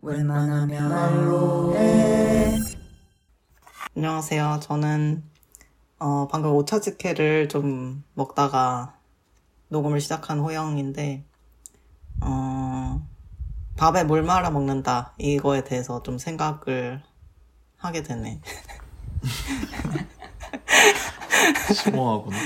[0.00, 2.56] 웬만하면 말로 해.
[3.96, 4.60] 안녕하세요.
[4.62, 5.24] 저는
[5.98, 8.94] 어, 방금 오차즈케를 좀 먹다가
[9.68, 11.24] 녹음을 시작한 호영인데
[12.20, 13.04] 어,
[13.76, 17.02] 밥에 물 말아 먹는다 이거에 대해서 좀 생각을
[17.76, 18.40] 하게 되네.
[21.74, 22.36] 심오하구나.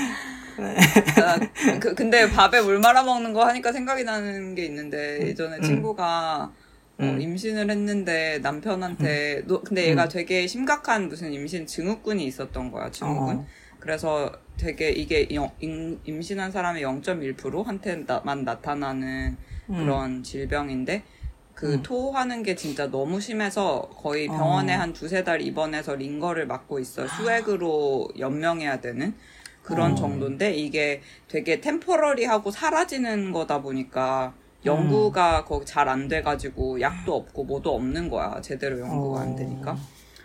[0.57, 1.39] 아,
[1.79, 6.51] 그, 근데 밥에 물 말아 먹는 거 하니까 생각이 나는 게 있는데 예전에 친구가
[6.99, 7.19] 어, 음.
[7.21, 13.35] 임신을 했는데 남편한테 노, 근데 얘가 되게 심각한 무슨 임신 증후군이 있었던 거야 증후군.
[13.37, 13.45] 어.
[13.79, 19.35] 그래서 되게 이게 영- 임, 임신한 사람의 0.1%한테만 나타나는
[19.69, 19.75] 음.
[19.75, 21.03] 그런 질병인데
[21.55, 21.83] 그 음.
[21.83, 24.79] 토하는 게 진짜 너무 심해서 거의 병원에 어.
[24.79, 27.07] 한 두세 달 입원해서 링거를 맞고 있어.
[27.07, 29.13] 수액으로 연명해야 되는
[29.63, 29.95] 그런 어.
[29.95, 34.33] 정도인데 이게 되게 템포러리하고 사라지는 거다 보니까
[34.65, 38.39] 연구가 거기 잘 안 돼가지고 약도 없고 뭐도 없는 거야.
[38.41, 39.73] 제대로 연구가 안 되니까.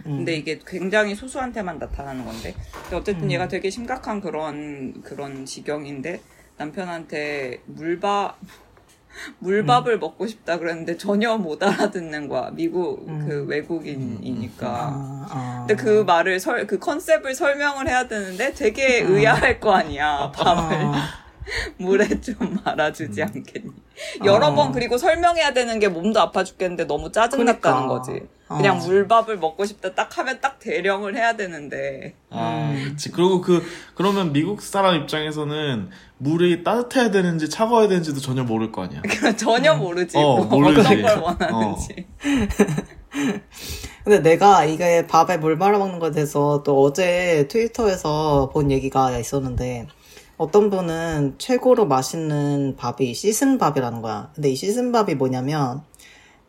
[0.06, 0.18] 음.
[0.18, 2.54] 근데 이게 굉장히 소수한테만 나타나는 건데.
[2.82, 3.30] 근데 어쨌든 음.
[3.32, 6.20] 얘가 되게 심각한 그런 그런 지경인데
[6.56, 8.38] 남편한테 물밥
[9.40, 12.50] 물밥을 먹고 싶다 그랬는데 전혀 못 알아듣는 거야.
[12.52, 13.26] 미국 음.
[13.28, 14.68] 그 외국인이니까.
[14.68, 15.64] 아, 아.
[15.66, 20.30] 근데 그 말을 설, 그 컨셉을 설명을 해야 되는데 되게 의아할 거 아니야.
[20.34, 21.08] 밥을 아.
[21.78, 23.87] 물에 좀 말아주지 않겠니?
[24.24, 24.54] 여러 어.
[24.54, 27.86] 번 그리고 설명해야 되는 게 몸도 아파 죽겠는데 너무 짜증났다는 그러니까.
[27.86, 28.22] 거지.
[28.48, 28.80] 그냥 어.
[28.80, 32.14] 물밥을 먹고 싶다 딱 하면 딱 대령을 해야 되는데.
[32.30, 32.82] 아, 음.
[32.84, 33.10] 그치.
[33.10, 33.62] 그리고 그,
[33.94, 39.02] 그러면 미국 사람 입장에서는 물이 따뜻해야 되는지 차가워야 되는지도 전혀 모를 거 아니야.
[39.36, 40.16] 전혀 모르지.
[40.16, 40.80] 어, 뭐 모르지.
[40.80, 42.06] 어떤 걸 원하는지.
[44.04, 49.86] 근데 내가 이게 밥에 물 말아 먹는 거에 대해서 또 어제 트위터에서 본 얘기가 있었는데
[50.38, 54.30] 어떤 분은 최고로 맛있는 밥이 씻은 밥이라는 거야.
[54.34, 55.82] 근데 이 씻은 밥이 뭐냐면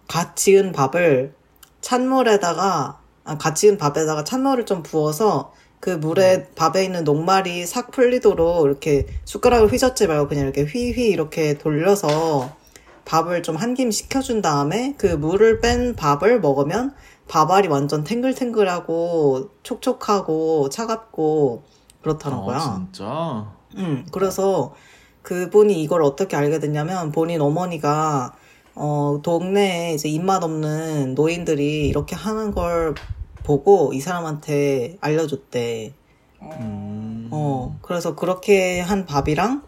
[0.07, 1.33] 갓 지은 밥을
[1.81, 8.65] 찬물에다가 아, 갓 지은 밥에다가 찬물을 좀 부어서 그 물에 밥에 있는 녹말이 싹 풀리도록
[8.65, 12.57] 이렇게 숟가락을 휘젓지 말고 그냥 이렇게 휘휘 이렇게 돌려서
[13.05, 16.93] 밥을 좀 한 김 식혀준 다음에 그 물을 뺀 밥을 먹으면
[17.27, 21.63] 밥알이 완전 탱글탱글하고 촉촉하고 차갑고
[22.01, 22.57] 그렇다는 거야.
[22.57, 23.58] 아, 진짜?
[23.77, 24.73] 음, 그래서
[25.21, 28.35] 그분이 이걸 어떻게 알게 됐냐면 본인 어머니가
[28.75, 32.95] 어, 동네에 이제 입맛 없는 노인들이 이렇게 하는 걸
[33.43, 35.93] 보고 이 사람한테 알려줬대.
[36.41, 37.27] 음.
[37.31, 39.63] 어, 그래서 그렇게 한 밥이랑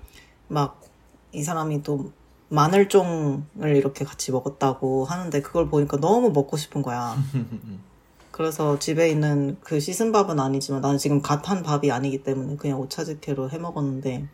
[0.47, 0.81] 막
[1.33, 2.11] 이 사람이 또
[2.49, 7.15] 마늘종을 이렇게 같이 먹었다고 하는데 그걸 보니까 너무 먹고 싶은 거야.
[8.41, 12.79] 그래서 집에 있는 그 씻은 밥은 아니지만 나는 지금 갓 한 밥이 아니기 때문에 그냥
[12.79, 14.27] 오차즈케로 해 먹었는데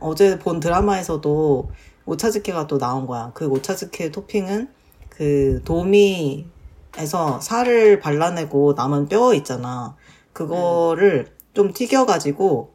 [0.00, 1.70] 어제 본 드라마에서도
[2.04, 3.30] 오차즈케가 또 나온 거야.
[3.32, 4.68] 그 오차즈케 토핑은
[5.08, 9.96] 그 도미에서 살을 발라내고 남은 뼈 있잖아.
[10.34, 12.74] 그거를 좀 튀겨가지고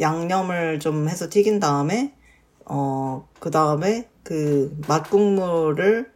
[0.00, 2.14] 양념을 좀 해서 튀긴 다음에
[2.64, 6.11] 어, 그 다음에 그 맛국물을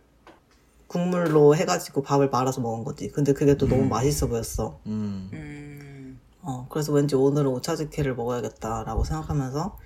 [0.86, 3.08] 국물로 해가지고 밥을 말아서 먹은 거지.
[3.08, 4.78] 근데 그게 또 너무 맛있어 보였어.
[4.86, 5.30] 음.
[5.32, 6.20] 음.
[6.42, 9.76] 어, 그래서 왠지 오늘은 오차즈케를 먹어야겠다라고 생각하면서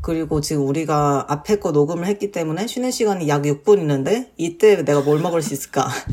[0.00, 5.00] 그리고 지금 우리가 앞에 거 녹음을 했기 때문에 쉬는 시간이 약 6분 있는데 이때 내가
[5.00, 5.88] 뭘 먹을 수 있을까?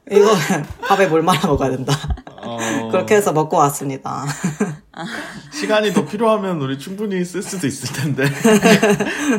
[0.10, 0.34] 이거
[0.88, 1.92] 밥에 뭘 말아 먹어야 된다.
[2.42, 4.24] 어, 그렇게 해서 먹고 왔습니다.
[5.52, 8.24] 시간이 더 필요하면 우리 충분히 쓸 수도 있을 텐데.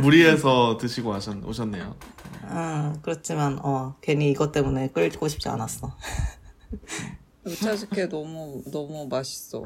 [0.01, 1.95] 무리해서 드시고 오셨, 오셨네요.
[2.51, 5.95] 음, 그렇지만 어, 괜히 이것 때문에 끌고 싶지 않았어.
[7.45, 9.65] 오차즈케 너무 너무 맛있어.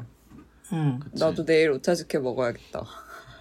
[0.72, 1.22] 음, 그치.
[1.22, 2.84] 나도 내일 오차즈케 먹어야겠다.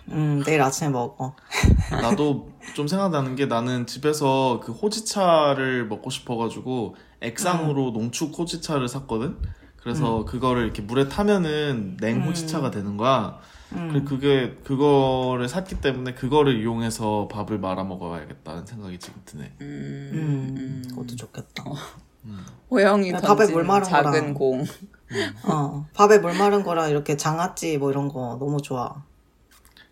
[0.10, 1.36] 음, 내일 아침에 먹어.
[2.02, 9.38] 나도 좀 생각나는 게 나는 집에서 그 호지차를 먹고 싶어가지고 액상으로 농축 호지차를 샀거든?
[9.78, 13.40] 그래서 그거를 이렇게 물에 타면은 냉 호지차가 되는 거야.
[13.92, 19.54] 그리고 그게, 그거를 샀기 때문에 그거를 이용해서 밥을 말아 먹어야겠다는 생각이 지금 드네.
[19.62, 20.10] 음.
[20.14, 21.64] 음, 그것도 좋겠다.
[22.72, 24.34] 호영이 야, 밥에 물 마른 작은 거랑.
[24.34, 24.66] 공.
[25.44, 29.04] 어, 밥에 물 마른 거랑 이렇게 장아찌 뭐 이런 거 너무 좋아.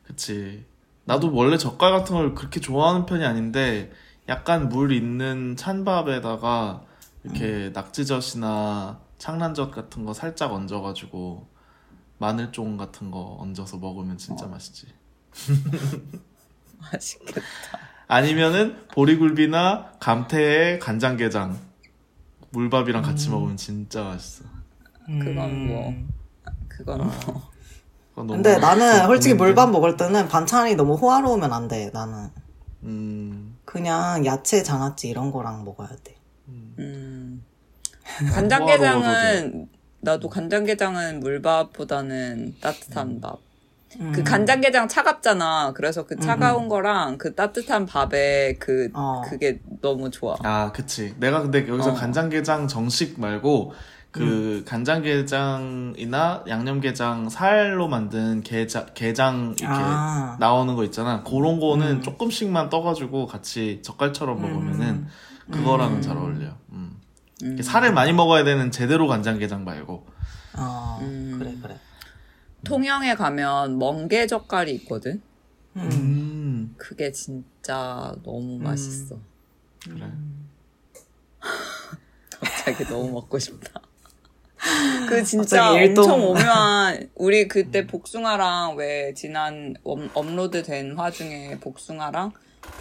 [0.03, 0.65] 그치.
[1.05, 3.91] 나도 원래 젓갈 같은 걸 그렇게 좋아하는 편이 아닌데,
[4.29, 6.83] 약간 물 있는 찬밥에다가
[7.23, 11.47] 이렇게 낙지젓이나 창란젓 같은 거 살짝 얹어가지고,
[12.17, 14.87] 마늘종 같은 거 얹어서 먹으면 진짜 맛있지.
[16.79, 17.41] 맛있겠다.
[18.07, 21.57] 아니면은 보리굴비나 감태에 간장게장,
[22.51, 24.45] 물밥이랑 같이 먹으면 진짜 맛있어.
[25.05, 25.93] 그건 뭐.
[26.67, 27.51] 그건 뭐.
[28.09, 29.61] 그건 너무 근데 나는 솔직히 보이는데.
[29.61, 32.29] 물밥 먹을 때는 반찬이 너무 호화로우면 안 돼, 나는.
[32.83, 36.15] 음, 그냥 야채, 장아찌 이런 거랑 먹어야 돼.
[36.47, 37.43] 음.
[38.19, 39.69] 호화로워서 간장게장은
[40.03, 43.39] 나도 간장게장은 물밥보다는 따뜻한 밥.
[43.99, 44.11] 음.
[44.11, 45.73] 그 간장게장 차갑잖아.
[45.73, 49.21] 그래서 그 차가운 거랑 그 따뜻한 밥에 그 어.
[49.25, 50.35] 그게 너무 좋아.
[50.43, 51.15] 아, 그치.
[51.19, 51.93] 내가 근데 여기서 어.
[51.93, 53.73] 간장게장 정식 말고
[54.11, 60.37] 그 간장게장이나 양념게장 살로 만든 게장, 게장 이렇게 아.
[60.39, 61.23] 나오는 거 있잖아.
[61.23, 62.01] 그런 거는 음.
[62.01, 65.07] 조금씩만 떠가지고 같이 젓갈처럼 먹으면은 음.
[65.49, 66.01] 그거랑은 음.
[66.01, 66.49] 잘 어울려.
[66.73, 66.92] 음.
[67.43, 67.61] 음.
[67.61, 70.05] 살을 많이 먹어야 되는 제대로 간장게장 말고.
[70.57, 71.35] 어, 음.
[71.39, 71.77] 그래, 그래.
[72.63, 75.21] 통영에 가면 멍게 젓갈이 있거든.
[75.75, 75.89] 음.
[75.91, 76.75] 음.
[76.77, 79.17] 그게 진짜 너무 맛있어.
[79.83, 80.09] 그래.
[82.39, 83.81] 갑자기 너무 먹고 싶다.
[85.09, 85.71] 그 진짜.
[85.73, 92.31] 엄청 오묘한 우리 그때 복숭아랑 왜 지난 업, 업로드 된 화 중에 복숭아랑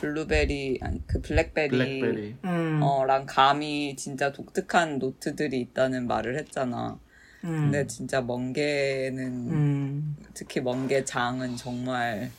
[0.00, 2.36] 블루베리 아니 그 블랙베리, 블랙베리.
[2.44, 2.80] 음.
[2.82, 6.98] 어랑 감이 진짜 독특한 노트들이 있다는 말을 했잖아.
[7.44, 7.70] 음.
[7.70, 10.16] 근데 진짜 멍게는 음.
[10.34, 12.30] 특히 멍게장은 정말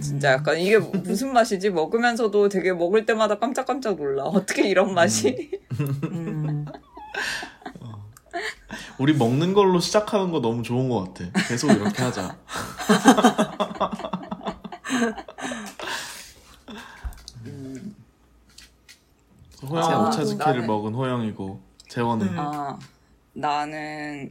[0.00, 1.70] 진짜 약간 이게 무슨 맛이지?
[1.70, 4.24] 먹으면서도 되게 먹을 때마다 깜짝깜짝 놀라.
[4.24, 5.50] 어떻게 이런 맛이?
[6.04, 6.64] 음.
[8.98, 11.30] 우리 먹는 걸로 시작하는 거 너무 좋은 것 같아.
[11.48, 12.38] 계속 이렇게 하자.
[19.72, 22.38] 호영이 아, 오차즈키를 나는- 먹은 호영이고 재원은 음.
[22.38, 22.78] 아,
[23.34, 24.30] 나는,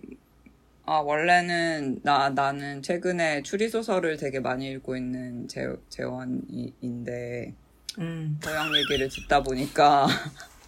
[0.86, 7.54] 아, 원래는, 나, 나는 최근에 추리 소설을 되게 많이 읽고 있는 재, 재원인데,
[8.00, 8.40] 음.
[8.46, 10.08] 호영 얘기를 듣다 보니까,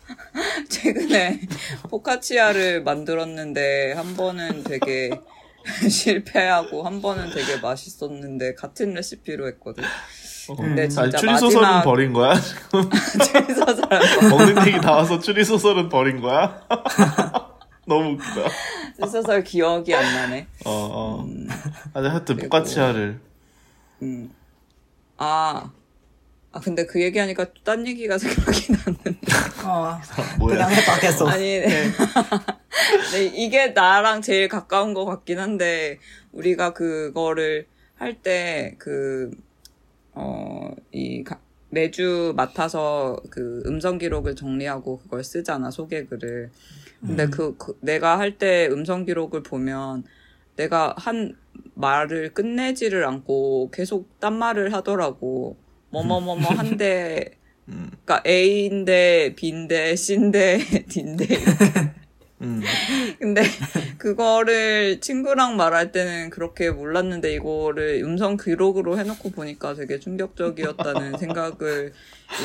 [0.69, 1.41] 최근에
[1.89, 5.09] 포카치아를 만들었는데, 한 번은 되게
[5.89, 9.83] 실패하고, 한 번은 되게 맛있었는데, 같은 레시피로 했거든.
[10.49, 10.55] 어.
[10.55, 12.33] 근데 아니, 진짜 추리 소설은 마지막- 버린 거야?
[12.39, 14.29] 추리 소설.
[14.29, 16.61] 먹는 얘기 나와서 추리 소설은 버린 거야?
[17.85, 18.49] 너무 웃기다.
[18.97, 20.47] 추리 소설 기억이 안 나네.
[20.65, 21.23] 어, 어.
[21.23, 21.47] 음.
[21.93, 23.19] 아니, 하여튼, 그리고- 포카치아를.
[24.01, 24.31] 음.
[25.17, 25.69] 아.
[26.55, 29.19] 아, 근데 그 얘기하니까 또 딴 얘기가 생각이 났는데.
[29.65, 29.99] 어.
[30.37, 30.67] 뭐야?
[30.67, 31.27] 그냥 계속.
[31.27, 31.89] 아니, 네.
[33.11, 35.97] 네, 이게 나랑 제일 가까운 것 같긴 한데,
[36.31, 37.65] 우리가 그거를
[37.97, 39.31] 할 때, 그,
[40.13, 41.39] 어, 이, 가-
[41.69, 46.51] 매주 맡아서 그 음성 기록을 정리하고 그걸 쓰잖아, 소개글을.
[47.05, 50.03] 근데 그, 그 내가 할 때 음성 기록을 보면
[50.55, 51.35] 내가 한
[51.75, 55.57] 말을 끝내지를 않고 계속 딴 말을 하더라고.
[55.89, 57.37] 뭐뭐뭐뭐 한데,
[57.69, 61.25] 음, 그니까 A인데 B인데 C인데 D인데
[62.43, 62.61] 음.
[63.19, 63.41] 근데
[63.97, 71.93] 그거를 친구랑 말할 때는 그렇게 몰랐는데 이거를 음성 기록으로 해놓고 보니까 되게 충격적이었다는 생각을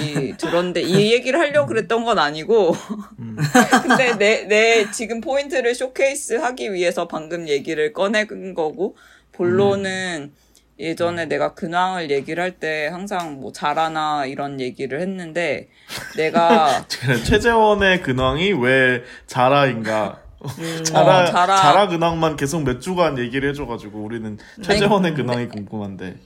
[0.00, 2.74] 이 들었는데 이 얘기를 하려고 그랬던 건 아니고
[3.18, 3.36] 음.
[3.82, 8.96] 근데 내, 내 지금 포인트를 쇼케이스 하기 위해서 방금 얘기를 꺼낸 거고
[9.32, 10.32] 본론은
[10.78, 15.68] 예전에 내가 근황을 얘기를 할 때 항상 뭐 잘하나 이런 얘기를 했는데
[16.16, 16.84] 내가
[17.26, 20.22] 최재원의 근황이 왜 자라인가?
[20.58, 20.84] 음.
[20.84, 21.56] 자라, 어, 자라.
[21.56, 26.16] 자라 근황만 계속 몇 주간 얘기를 해줘가지고 우리는 최재원의 근황이 궁금한데.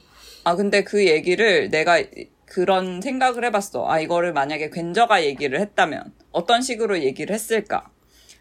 [0.45, 2.03] 아, 근데 그 얘기를 내가
[2.47, 3.89] 그런 생각을 해봤어.
[3.89, 7.89] 아, 이거를 만약에 괜저가 얘기를 했다면 어떤 식으로 얘기를 했을까?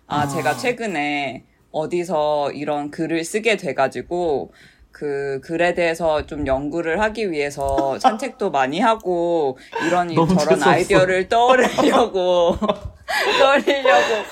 [0.07, 0.27] 아, 아.
[0.27, 4.51] 제가 최근에 어디서 이런 글을 쓰게 돼가지고
[4.91, 10.69] 그 글에 대해서 좀 연구를 하기 위해서 산책도 많이 하고 이런 저런 재수없어.
[10.69, 12.57] 아이디어를 떠올리려고
[13.39, 14.25] 떠올리려고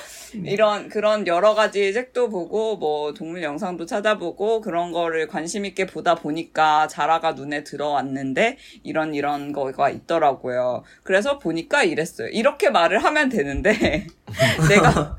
[0.44, 6.14] 이런 그런 여러 가지 책도 보고 뭐 동물 영상도 찾아보고 그런 거를 관심 있게 보다
[6.14, 10.84] 보니까 자라가 눈에 들어왔는데 이런 이런 거가 있더라고요.
[11.02, 12.28] 그래서 보니까 이랬어요.
[12.28, 14.06] 이렇게 말을 하면 되는데
[14.68, 15.16] 내가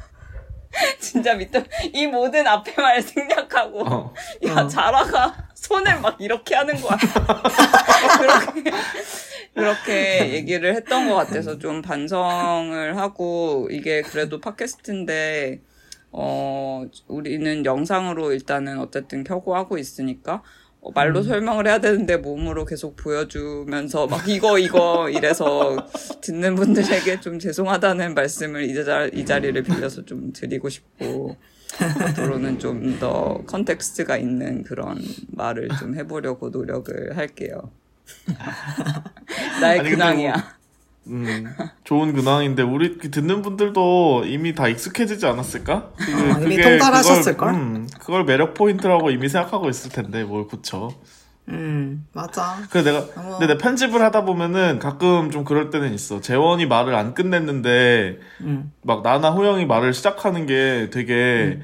[1.00, 1.64] 진짜 밑에
[1.94, 4.14] 이 모든 앞에 말 생략하고 어.
[4.46, 6.98] 야 자라가 손을 막 이렇게 하는 거야.
[8.18, 8.72] 그렇게
[9.54, 15.62] 그렇게 얘기를 했던 것 같아서 좀 반성을 하고 이게 그래도 팟캐스트인데
[16.14, 20.42] 어 우리는 영상으로 일단은 어쨌든 켜고 하고 있으니까 어,
[20.94, 25.78] 말로 설명을 해야 되는데 몸으로 계속 보여주면서 막 이거 이거 이래서
[26.22, 31.38] 듣는 분들에게 좀 죄송하다는 말씀을 이, 자, 이 자리를 빌려서 좀 드리고 싶고
[31.80, 37.72] 앞으로는 좀 더 컨텍스트가 있는 그런 말을 좀 해보려고 노력을 할게요.
[39.62, 40.61] 나의 근데 근황이야.
[41.08, 41.46] 음,
[41.84, 45.90] 좋은 근황인데 우리 그 듣는 분들도 이미 다 익숙해지지 않았을까?
[45.98, 47.52] 그, 어, 이미 통달하셨을걸?
[47.52, 50.90] 그걸, 음, 그걸 매력 포인트라고 이미 생각하고 있을 텐데 뭘 굳혀.
[51.50, 52.60] 음, 맞아.
[52.70, 53.40] 그래 내가 어머.
[53.40, 56.22] 근데 내 편집을 하다 보면은 가끔 좀 그럴 때는 있어.
[56.22, 58.72] 재원이 말을 안 끝냈는데 음.
[58.84, 61.60] 막 나나 호영이 말을 시작하는 게 되게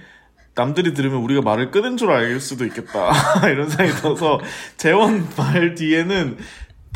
[0.55, 3.11] 남들이 들으면 우리가 말을 끊은 줄 알 수도 있겠다
[3.47, 4.39] 이런 생각이 들어서
[4.77, 6.37] 재원 말 뒤에는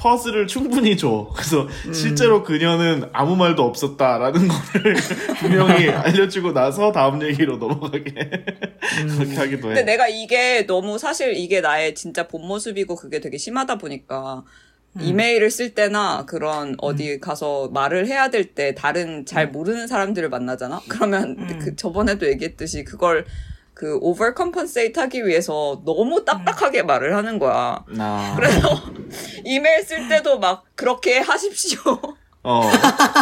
[0.02, 1.30] 퍼즐을 충분히 줘.
[1.36, 4.96] 그래서 실제로 그녀는 아무 말도 없었다라는 거를
[5.40, 8.02] 분명히 알려주고 나서 다음 얘기로 넘어가게
[9.16, 9.76] 그렇게 하기도 해.
[9.76, 14.44] 근데 내가 이게 너무 사실 이게 나의 진짜 본 모습이고 그게 되게 심하다 보니까
[15.00, 20.82] 이메일을 쓸 때나 그런 어디 가서 말을 해야 될 때 다른 잘 모르는 사람들을 만나잖아?
[20.90, 23.26] 그러면 그 저번에도 얘기했듯이 그걸
[23.82, 27.84] 그 오버 컴펀세이트 하기 위해서 너무 딱딱하게 말을 하는 거야.
[27.90, 28.80] 나 그래서
[29.44, 31.80] 이메일 쓸 때도 막 그렇게 하십시오.
[32.46, 32.62] 어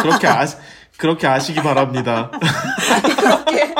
[0.02, 0.56] 그렇게 아시
[0.98, 2.30] 그렇게 아시기 바랍니다.
[2.92, 3.74] 아니 그렇게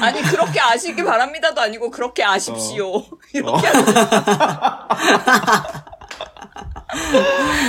[0.00, 3.02] 아니 그렇게 아시기 바랍니다도 아니고 그렇게 아십시오.
[3.34, 3.84] 이렇게 하는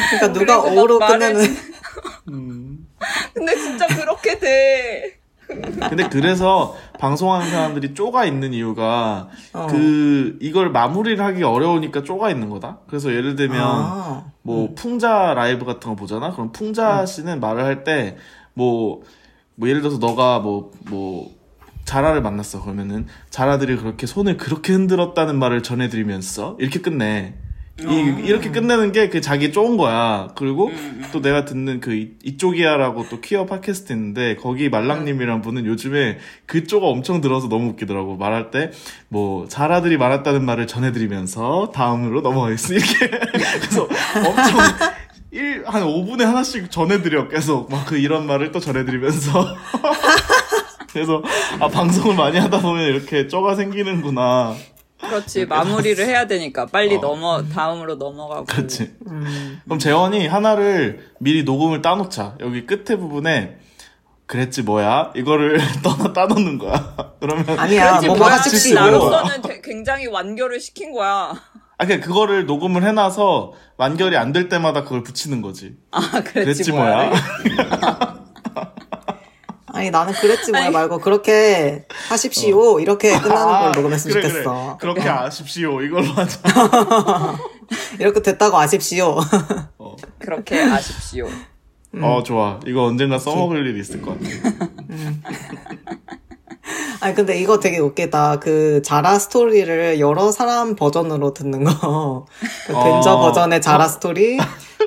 [0.10, 1.42] 그러니까 누가 오로 말을 끝내는.
[1.44, 2.88] 진-
[3.34, 5.20] 근데 진짜 그렇게 돼.
[5.48, 9.68] 근데 그래서 방송하는 사람들이 쪼가 있는 이유가 어.
[9.68, 12.80] 그 이걸 마무리를 하기 어려우니까 쪼가 있는 거다.
[12.88, 14.26] 그래서 예를 들면 아.
[14.42, 16.32] 뭐 풍자 라이브 같은 거 보잖아.
[16.32, 19.04] 그럼 풍자 씨는 말을 할때뭐뭐
[19.64, 21.32] 예를 들어서 너가 뭐뭐
[21.86, 22.62] 자라를 만났어.
[22.62, 27.36] 그러면은 자라들이 그렇게 손을 그렇게 흔들었다는 말을 전해드리면서 이렇게 끝내.
[27.82, 30.30] 이, 이렇게 끝내는 게 그 자기 좋은 거야.
[30.36, 30.72] 그리고
[31.12, 36.88] 또 내가 듣는 그 이- 이쪽이야라고 또 퀴어 팟캐스트 있는데 거기 말랑님이란 분은 요즘에 그쪽가
[36.88, 38.16] 엄청 들어서 너무 웃기더라고.
[38.18, 38.72] 말할 때
[39.10, 42.86] 뭐 자라들이 말했다는 말을 전해드리면서 다음으로 넘어가겠습니다.
[43.06, 43.84] 이렇게 그래서
[44.26, 44.60] 엄청
[45.32, 49.56] 일, 한 5분에 하나씩 전해드려 계속 막 그 이런 말을 또 전해드리면서
[50.94, 51.22] 그래서
[51.60, 54.56] 아 방송을 많이 하다 보면 이렇게 쪼가 생기는구나.
[55.10, 57.00] 그렇지 마무리를 해야 되니까 빨리 어.
[57.00, 58.46] 넘어 다음으로 넘어가고.
[58.46, 58.96] 그렇지.
[59.08, 59.62] 음.
[59.66, 62.36] 그럼 재원이 하나를 미리 녹음을 따놓자.
[62.42, 63.58] 여기 끝에 부분에
[64.28, 66.96] 그랬지 뭐야 이거를 떠나 따놓는 거야.
[67.22, 68.58] 그러면 아니야, 하십시오.
[68.60, 71.34] 지금 나로서는 되- 굉장히 완결을 시킨 거야.
[71.78, 75.76] 아 그냥 그거를 녹음을 해놔서 완결이 안 될 때마다 그걸 붙이는 거지.
[75.92, 77.12] 아 그랬지, 그랬지 뭐야.
[79.76, 80.72] 아니 나는 그랬지 뭐야.
[80.72, 84.78] 말고 그렇게 하십시오 이렇게 끝나는 걸 아, 녹음했으면 그래, 좋겠어.
[84.80, 84.94] 그래.
[84.94, 85.82] 그렇게 아십시오.
[85.82, 86.40] 이걸로 하자.
[88.00, 89.18] 이렇게 됐다고 아십시오.
[89.78, 89.96] 어.
[90.18, 91.28] 그렇게 아십시오.
[92.02, 92.60] 어 좋아.
[92.66, 94.30] 이거 언젠가 써먹을 일이 있을 것 같아.
[97.02, 98.40] 아니 근데 이거 되게 웃기다.
[98.40, 102.26] 그 자라 스토리를 여러 사람 버전으로 듣는 거.
[102.68, 102.84] 그 어.
[102.84, 104.38] 벤저 버전의 자라 스토리,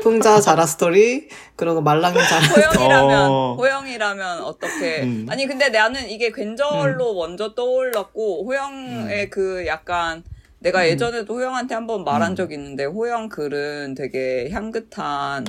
[0.02, 2.64] 풍자 자라 스토리, 그리고 말랑이 자라 스토리.
[2.66, 3.54] 호영이라면 어.
[3.58, 5.02] 호영이라면 어떻게?
[5.02, 5.26] 음.
[5.28, 9.30] 아니 근데 나는 이게 괜저로 먼저 떠올랐고 호영의 음.
[9.30, 10.22] 그 약간
[10.60, 15.44] 내가 예전에도 호영한테 한번 말한 적이 있는데 호영 글은 되게 향긋한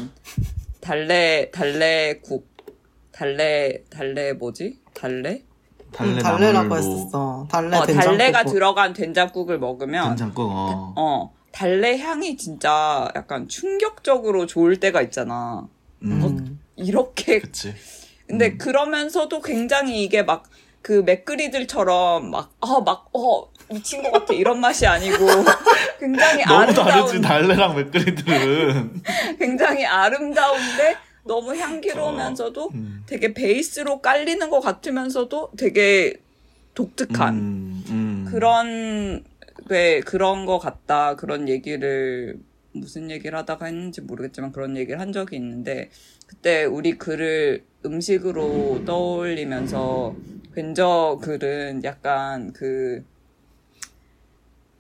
[0.82, 2.48] 달래 달래국
[3.12, 5.42] 달래 달래 뭐지 달래?
[5.92, 7.48] 달래 음, 달래라고 했었어.
[7.50, 8.18] 달래 어, 된장국.
[8.18, 10.48] 달래가 들어간 된장국을 먹으면 된장국.
[10.52, 10.94] 어.
[10.96, 15.68] 어 달래 향이 진짜 약간 충격적으로 좋을 때가 있잖아.
[16.04, 16.60] 음.
[16.78, 17.74] 이렇게 그치.
[18.28, 18.58] 근데 음.
[18.58, 20.50] 그러면서도 굉장히 이게 막
[20.82, 24.34] 그 맥그리들처럼 막, 아, 막, 어, 미친 것 같아.
[24.34, 25.18] 이런 맛이 아니고
[26.00, 29.02] 굉장히 너무 아름다운, 다르지 달래랑 맥그리들은.
[29.38, 33.04] 굉장히 아름다운데 너무 향기로우면서도 음.
[33.06, 36.16] 되게 베이스로 깔리는 것 같으면서도 되게
[36.74, 38.28] 독특한 음, 음.
[38.32, 39.24] 그런,
[39.70, 41.16] 왜 그런 것 같다.
[41.16, 42.40] 그런 얘기를
[42.72, 45.90] 무슨 얘기를 하다가 했는지 모르겠지만 그런 얘기를 한 적이 있는데
[46.28, 50.16] 그때 우리 글을 음식으로 떠올리면서
[50.54, 53.04] 벤저 글은 약간 그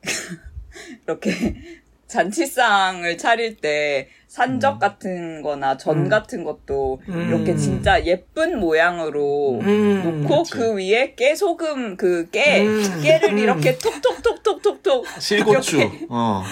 [1.05, 4.79] 이렇게 잔치상을 차릴 때 산적 음.
[4.79, 6.09] 같은 거나 전 음.
[6.09, 7.27] 같은 것도 음.
[7.27, 10.21] 이렇게 진짜 예쁜 모양으로 음.
[10.21, 10.51] 놓고 그치.
[10.53, 13.01] 그 위에 깨소금 그 깨, 음.
[13.01, 13.37] 깨를 음.
[13.39, 15.77] 이렇게 톡톡톡톡톡톡 실고추.
[15.77, 16.43] 이렇게 어.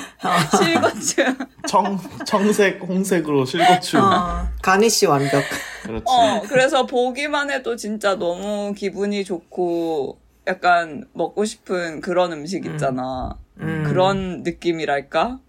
[0.58, 1.24] 실고추.
[1.68, 4.00] 청, 청색, 홍색으로 실고추.
[4.00, 5.44] 어, 가니쉬 완벽.
[5.84, 6.04] 그렇지.
[6.08, 10.18] 어, 그래서 보기만 해도 진짜 너무 기분이 좋고
[10.48, 13.38] 약간 먹고 싶은 그런 음식 있잖아.
[13.60, 13.84] 음.
[13.86, 15.40] 그런 느낌이랄까?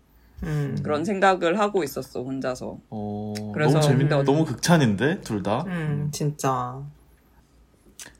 [0.45, 0.78] 음.
[0.83, 2.78] 그런 생각을 하고 있었어, 혼자서.
[2.90, 5.64] 어, 그래서 너무 재밌, 근데 너무 극찬인데, 둘 다.
[5.66, 6.78] 음, 진짜.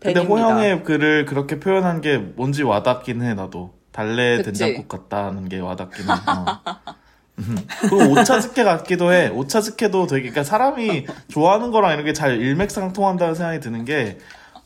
[0.01, 0.29] 근데 팬입니다.
[0.49, 3.75] 호영의 글을 그렇게 표현한 게 뭔지 와닿긴 해, 나도.
[3.93, 4.45] 달래 그치?
[4.53, 6.13] 된장국 같다는 게 와닿긴 해.
[6.13, 6.61] 어.
[7.39, 7.57] 음.
[7.89, 9.29] 그리고 오차즈케 같기도 해.
[9.29, 14.19] 오차즈케도 되게, 그러니까 사람이 좋아하는 거랑 이런 게 잘 일맥상통한다는 생각이 드는 게,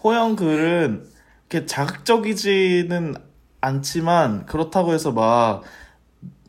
[0.02, 1.04] 호영 글은
[1.50, 3.14] 이렇게 자극적이지는
[3.60, 5.62] 않지만, 그렇다고 해서 막,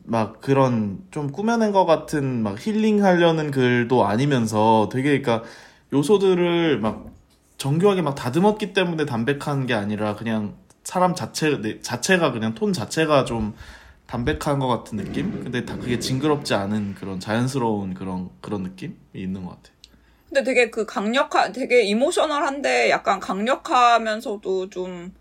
[0.04, 5.42] 막 그런 좀 꾸며낸 것 같은 막 힐링하려는 글도 아니면서 되게 그러니까
[5.92, 7.06] 요소들을 막
[7.56, 13.24] 정교하게 막 다듬었기 때문에 담백한 게 아니라 그냥 사람 자체 내- 자체가 그냥 톤 자체가
[13.24, 13.54] 좀
[14.06, 15.42] 담백한 것 같은 느낌?
[15.42, 19.70] 근데 다 그게 징그럽지 않은 그런 자연스러운 그런 그런 느낌이 있는 것 같아.
[20.28, 25.14] 근데 되게 그 강력한, 되게 emotional한데 약간 강력하면서도 좀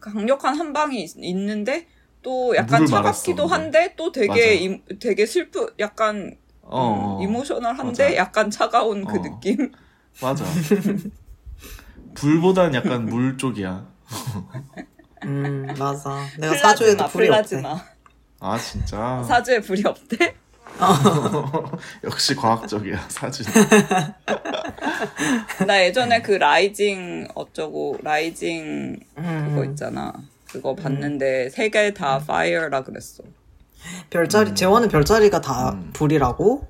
[0.00, 1.86] 강력한 한 방이 있, 있는데
[2.22, 4.54] 또 약간 차갑기도 말았어, 한데 또 되게.
[4.54, 7.22] 임- 되게 슬프, 약간 어, 어.
[7.22, 8.16] emotional한데 맞아.
[8.16, 9.22] 약간 차가운 그 어.
[9.22, 9.72] 느낌?
[10.22, 10.44] 맞아.
[12.14, 13.86] 불보단 약간 물 쪽이야.
[15.24, 16.24] 음, 맞아.
[16.38, 17.62] 내가 사주에도 플라즈마, 불이 없대.
[18.40, 19.22] 아 진짜.
[19.26, 20.34] 사주에 불이 없대?
[22.04, 23.44] 역시 과학적이야 사주.
[25.66, 30.12] 나 예전에 그 rising 어쩌고 rising 음, 그거 있잖아.
[30.52, 33.22] 그거 봤는데 세개 다 fire라 그랬어.
[34.10, 35.90] 별자리, 재원은 별자리가 다 음.
[35.92, 36.68] 불이라고?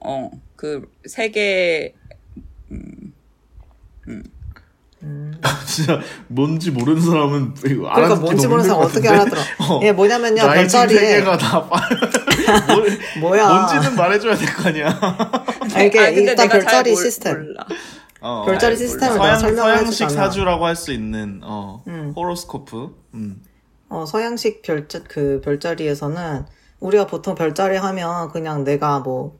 [0.00, 1.94] 어, 그 세개
[5.66, 5.98] 진짜
[6.28, 9.40] 뭔지 모르는 사람은 이거 그러니까 알아듣기 뭔지 너무 모르는 사람 어떻게 것 알아들어?
[9.60, 9.80] 어.
[9.82, 11.00] 예, 뭐냐면요, 별자리에.
[11.20, 11.80] 개가 다 빠-
[12.74, 13.48] 뭘- 뭐야.
[13.48, 14.88] 뭔지는 말해줘야 될 거 아니야.
[15.74, 17.34] 아, 이게 아, 일단 별자리 몰- 시스템.
[17.38, 17.66] 몰라.
[18.20, 18.44] 어.
[18.46, 19.38] 별자리 아, 시스템을 몰라.
[19.38, 20.14] 내가 서양 해주자면.
[20.14, 22.12] 사주라고 할 수 있는 어 음.
[22.16, 22.94] 호로스코프.
[23.14, 23.42] 음.
[23.88, 26.46] 어, 서양식 별자, 그 별자리에서는
[26.78, 29.38] 우리가 보통 별자리 하면 그냥 내가 뭐,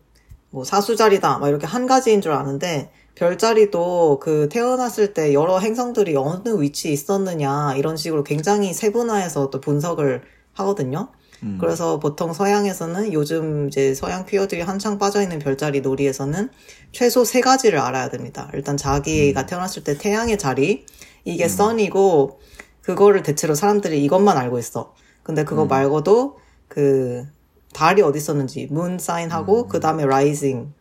[0.50, 6.60] 뭐 사수자리다, 막 이렇게 한 가지인 줄 아는데, 별자리도 그 태어났을 때 여러 행성들이 어느
[6.60, 10.22] 위치에 있었느냐, 이런 식으로 굉장히 세분화해서 또 분석을
[10.54, 11.08] 하거든요.
[11.42, 11.58] 음.
[11.60, 16.50] 그래서 보통 서양에서는 요즘 이제 서양 퀴어들이 한창 빠져있는 별자리 놀이에서는
[16.92, 18.50] 최소 세 가지를 알아야 됩니다.
[18.54, 20.84] 일단 자기가 태어났을 때 태양의 자리,
[21.24, 22.40] 이게 선이고,
[22.82, 24.94] 그거를 대체로 사람들이 이것만 알고 있어.
[25.22, 27.26] 근데 그거 말고도 그
[27.72, 30.72] 달이 어디 있었는지 문 사인하고 그 다음에 라이징.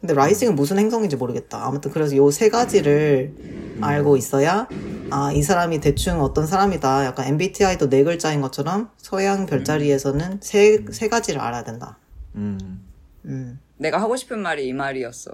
[0.00, 1.64] 근데 라이징은 무슨 행성인지 모르겠다.
[1.66, 3.32] 아무튼 그래서 요 세 가지를
[3.80, 4.66] 알고 있어야
[5.10, 7.04] 아 이 사람이 대충 어떤 사람이다.
[7.06, 11.98] 약간 MBTI도 네 글자인 것처럼 서양 별자리에서는 세 세 가지를 알아야 된다.
[12.36, 12.58] 음.
[13.24, 15.32] 음 내가 하고 싶은 말이 이 말이었어.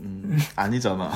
[0.00, 0.38] 음.
[0.56, 1.10] 아니잖아.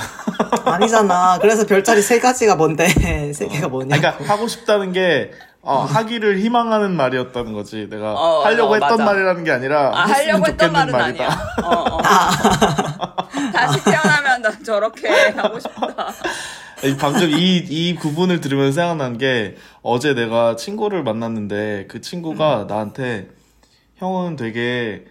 [0.64, 1.38] 아니잖아.
[1.40, 2.86] 그래서 별자리 세 가지가 뭔데
[3.34, 3.94] 세 개가 뭐냐?
[3.94, 5.30] 아니, 그러니까 하고 싶다는 게
[5.64, 7.88] 어, 하기를 희망하는 말이었다는 거지.
[7.88, 9.04] 내가 어, 하려고 어, 했던 맞아.
[9.04, 11.24] 말이라는 게 아니라 아, 하려고 했던 말은 말이다.
[11.24, 11.38] 아니야.
[11.62, 12.02] 어, 어.
[13.52, 16.12] 다시 태어나면 나 저렇게 하고 싶다.
[17.00, 22.66] 방금 이, 이 구분을 들으면서 생각난 게 어제 내가 친구를 만났는데 그 친구가 음.
[22.66, 23.28] 나한테
[23.96, 25.04] 형은 되게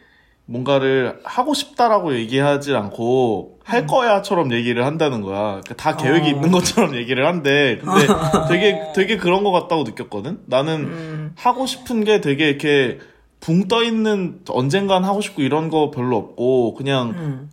[0.46, 5.62] 뭔가를 하고 싶다라고 얘기하지 않고 할 거야처럼 얘기를 한다는 거야.
[5.62, 6.30] 그러니까 다 계획이 어.
[6.32, 7.80] 있는 것처럼 얘기를 한대.
[7.82, 8.08] 근데
[8.50, 10.40] 되게 되게 그런 것 같다고 느꼈거든.
[10.48, 13.00] 나는 음, 하고 싶은 게 되게 이렇게
[13.40, 17.50] 붕 떠 있는 언젠간 하고 싶고 이런 거 별로 없고 그냥 음,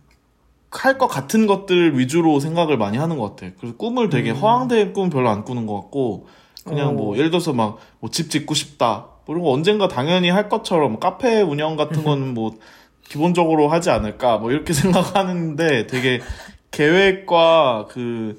[0.71, 3.51] 할것 같은 것들 위주로 생각을 많이 하는 것 같아.
[3.59, 6.27] 그래서 꿈을 되게 허황된 꿈 별로 안 꾸는 것 같고,
[6.65, 7.17] 그냥 뭐, 오.
[7.17, 9.07] 예를 들어서 막, 뭐 집 짓고 싶다.
[9.25, 12.53] 거 언젠가 당연히 할 것처럼, 카페 운영 같은 거는 뭐,
[13.11, 14.37] 기본적으로 하지 않을까.
[14.37, 16.21] 뭐 이렇게 생각하는데 되게
[16.71, 18.37] 계획과 그,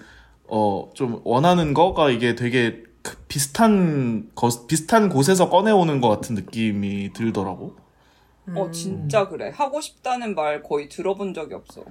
[0.48, 7.12] 어, 좀 원하는 거가 이게 되게 그 비슷한, 거, 비슷한 곳에서 꺼내오는 것 같은 느낌이
[7.12, 7.76] 들더라고.
[8.54, 9.52] 어, 진짜 그래.
[9.54, 11.84] 하고 싶다는 말 거의 들어본 적이 없어.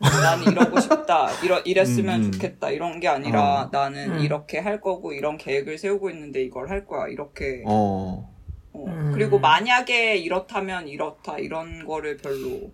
[0.00, 1.28] 나는 이러고 싶다.
[1.42, 2.32] 이러, 이랬으면 음, 음.
[2.32, 2.70] 좋겠다.
[2.70, 3.68] 이런 게 아니라 어.
[3.70, 4.18] 나는 음.
[4.20, 7.06] 이렇게 할 거고 이런 계획을 세우고 있는데 이걸 할 거야.
[7.08, 7.62] 이렇게.
[7.66, 8.30] 어,
[8.72, 8.84] 어.
[9.14, 9.18] 음.
[9.18, 11.38] 그리고 만약에 이렇다면 이렇다.
[11.38, 12.70] 이런 거를 별로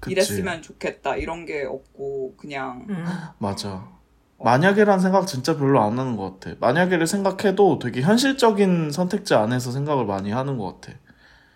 [0.00, 0.12] 그치.
[0.12, 1.16] 이랬으면 좋겠다.
[1.16, 3.04] 이런 게 없고 그냥 음.
[3.38, 3.88] 맞아.
[4.38, 6.56] 만약에란 생각 진짜 별로 안 하는 것 같아.
[6.60, 10.98] 만약에를 생각해도 되게 현실적인 선택지 안에서 생각을 많이 하는 것 같아.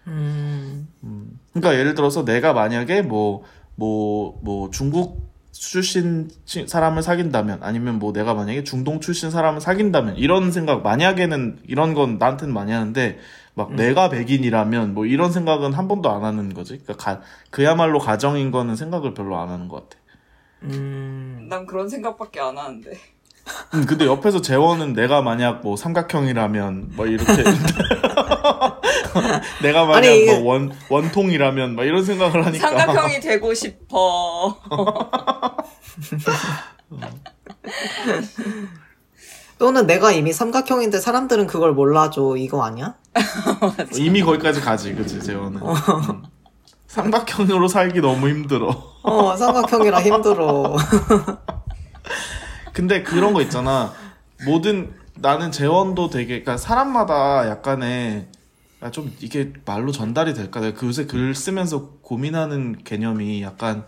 [0.07, 0.89] 음.
[1.03, 1.41] 음.
[1.53, 3.43] 그러니까 예를 들어서 내가 만약에 뭐,
[3.75, 10.17] 뭐, 뭐 중국 출신 치- 사람을 사귄다면 아니면 뭐 내가 만약에 중동 출신 사람을 사귄다면
[10.17, 13.19] 이런 생각 만약에는 이런 건 나한테는 많이 하는데
[13.57, 16.79] 막 내가 백인이라면 뭐 이런 생각은 한 번도 안 하는 거지.
[16.85, 19.99] 그러니까 가- 그야말로 가정인 거는 생각을 별로 안 하는 것 같아.
[20.65, 21.47] 음.
[21.49, 22.91] 난 그런 생각밖에 안 하는데.
[23.75, 27.33] 음, 근데 옆에서 재원은 내가 만약 뭐 삼각형이라면 뭐 이렇게
[29.63, 34.55] 내가 만약 아니, 뭐 원 원통이라면 막 이런 생각을 하니까 삼각형이 되고 싶어.
[39.59, 42.95] 또는 내가 이미 삼각형인데 사람들은 그걸 몰라줘 이거 아니야?
[43.97, 46.23] 이미 거기까지 가지 그치 재원은 음.
[46.87, 48.69] 삼각형으로 살기 너무 힘들어
[49.03, 50.77] 어 삼각형이라 힘들어.
[52.73, 53.93] 근데 그런 거 있잖아
[54.45, 58.29] 모든 나는 재원도 되게 그러니까 사람마다 약간의
[58.81, 60.61] 아, 좀 이게 말로 전달이 될까?
[60.61, 63.85] 내가 그 요새 글 쓰면서 고민하는 개념이 약간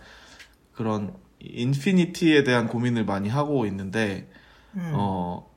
[0.73, 4.31] 그런 인피니티에 대한 고민을 많이 하고 있는데,
[4.75, 4.93] 음.
[4.95, 5.48] 어,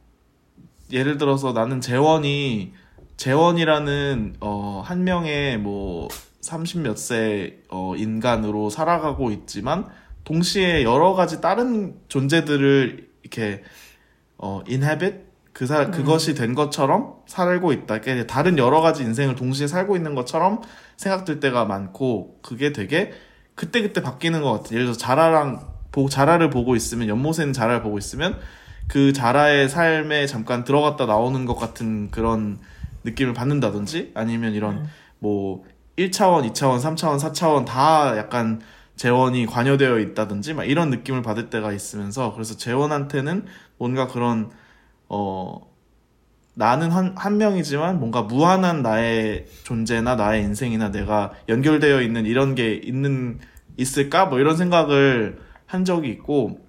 [0.91, 2.73] 예를 들어서 나는 재원이,
[3.17, 6.07] 재원이라는, 어, 한 명의 뭐,
[6.41, 9.85] 30몇 세, 어, 인간으로 살아가고 있지만,
[10.23, 13.63] 동시에 여러 가지 다른 존재들을 이렇게,
[14.37, 15.31] 어, inhabit?
[15.53, 17.99] 그 사, 그것이 된 것처럼 살고 있다.
[17.99, 20.61] 그러니까 다른 여러 가지 인생을 동시에 살고 있는 것처럼
[20.97, 23.11] 생각될 때가 많고, 그게 되게
[23.55, 24.71] 그때그때 바뀌는 것 같아.
[24.71, 28.39] 예를 들어서 자라랑, 보, 자라를 보고 있으면, 연못에 는 자라를 보고 있으면,
[28.91, 32.59] 그 자라의 삶에 잠깐 들어갔다 나오는 것 같은 그런
[33.05, 34.85] 느낌을 받는다든지, 아니면 이런,
[35.19, 35.63] 뭐,
[35.95, 38.59] 1차원, 2차원, 3차원, 4차원 다 약간
[38.97, 43.45] 재원이 관여되어 있다든지, 막 이런 느낌을 받을 때가 있으면서, 그래서 재원한테는
[43.77, 44.49] 뭔가 그런,
[45.07, 45.71] 어,
[46.53, 52.73] 나는 한, 한 명이지만 뭔가 무한한 나의 존재나 나의 인생이나 내가 연결되어 있는 이런 게
[52.73, 53.39] 있는,
[53.77, 54.25] 있을까?
[54.25, 56.59] 뭐 이런 생각을 한 적이 있고,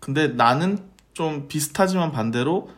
[0.00, 2.70] 근데 나는 좀 비슷하지만 반대로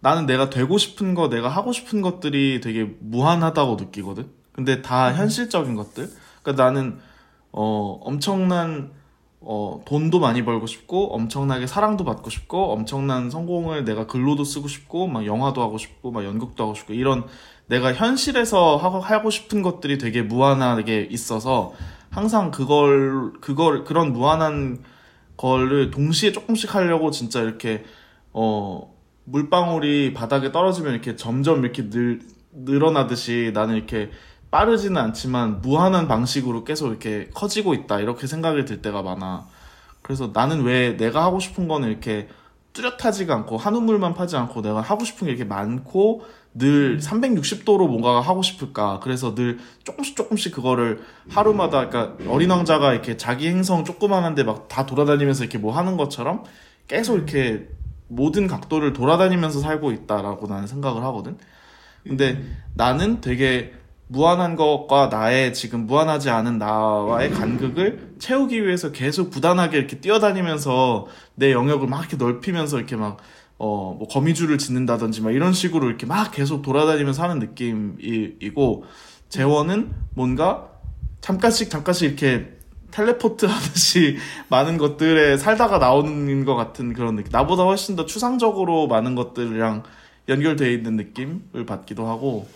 [0.00, 4.28] 나는 내가 되고 싶은 거, 내가 하고 싶은 것들이 되게 무한하다고 느끼거든?
[4.52, 6.10] 근데 다 현실적인 것들?
[6.42, 6.98] 그러니까 나는,
[7.52, 8.90] 어, 엄청난,
[9.40, 15.06] 어, 돈도 많이 벌고 싶고, 엄청나게 사랑도 받고 싶고, 엄청난 성공을 내가 글로도 쓰고 싶고,
[15.06, 17.24] 막 영화도 하고 싶고, 막 연극도 하고 싶고, 이런
[17.68, 21.72] 내가 현실에서 하고, 하고 싶은 것들이 되게 무한하게 있어서,
[22.10, 24.82] 항상 그걸, 그걸, 그런 무한한
[25.42, 27.84] 거를 동시에 조금씩 하려고 진짜 이렇게,
[28.32, 32.20] 어, 물방울이 바닥에 떨어지면 이렇게 점점 이렇게 늘,
[32.52, 34.10] 늘어나듯이 나는 이렇게
[34.52, 37.98] 빠르지는 않지만 무한한 방식으로 계속 이렇게 커지고 있다.
[37.98, 39.46] 이렇게 생각이 들 때가 많아.
[40.02, 42.28] 그래서 나는 왜 내가 하고 싶은 거는 이렇게
[42.72, 46.24] 뚜렷하지가 않고 한 우물만 파지 않고 내가 하고 싶은 게 이렇게 많고
[46.54, 49.00] 늘 360도로 뭔가가 하고 싶을까.
[49.02, 54.86] 그래서 늘 조금씩 조금씩 그거를 하루마다, 그러니까 어린 왕자가 이렇게 자기 행성 조그만한데 막 다
[54.86, 56.44] 돌아다니면서 이렇게 뭐 하는 것처럼
[56.88, 57.68] 계속 이렇게
[58.08, 61.38] 모든 각도를 돌아다니면서 살고 있다라고 나는 생각을 하거든.
[62.06, 62.42] 근데
[62.74, 63.72] 나는 되게
[64.08, 71.52] 무한한 것과 나의 지금 무한하지 않은 나와의 간극을 채우기 위해서 계속 부단하게 이렇게 뛰어다니면서 내
[71.52, 73.16] 영역을 막 이렇게 넓히면서 이렇게 막,
[73.64, 78.84] 어, 뭐 거미줄을 짓는다든지 막 이런 식으로 이렇게 막 계속 돌아다니면서 하는 느낌이고,
[79.28, 80.68] 재원은 뭔가
[81.20, 82.58] 잠깐씩 잠깐씩 이렇게
[82.90, 84.16] 텔레포트 하듯이
[84.50, 87.30] 많은 것들에 살다가 나오는 것 같은 그런 느낌.
[87.30, 89.84] 나보다 훨씬 더 추상적으로 많은 것들이랑
[90.28, 92.48] 연결되어 있는 느낌을 받기도 하고,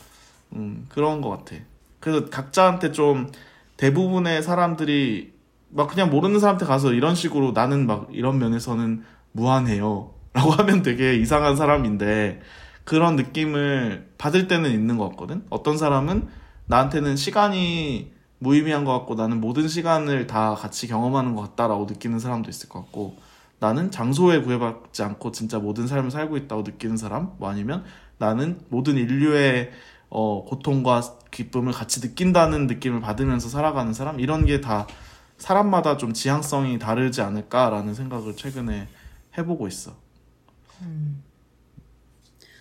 [0.54, 1.54] 음, 그런 것 같아.
[2.00, 3.30] 그래서 각자한테 좀
[3.76, 5.34] 대부분의 사람들이
[5.68, 10.15] 막 그냥 모르는 사람한테 가서 이런 식으로 나는 막 이런 면에서는 무한해요.
[10.36, 12.40] 라고 하면 되게 이상한 사람인데
[12.84, 15.42] 그런 느낌을 받을 때는 있는 것 같거든?
[15.50, 16.28] 어떤 사람은
[16.66, 22.50] 나한테는 시간이 무의미한 것 같고 나는 모든 시간을 다 같이 경험하는 것 같다라고 느끼는 사람도
[22.50, 23.16] 있을 것 같고
[23.58, 27.84] 나는 장소에 구애받지 않고 진짜 모든 삶을 살고 있다고 느끼는 사람 뭐 아니면
[28.18, 29.70] 나는 모든 인류의
[30.10, 34.86] 어, 고통과 기쁨을 같이 느낀다는 느낌을 받으면서 살아가는 사람 이런 게 다
[35.38, 38.88] 사람마다 좀 지향성이 다르지 않을까라는 생각을 최근에
[39.36, 40.05] 해보고 있어.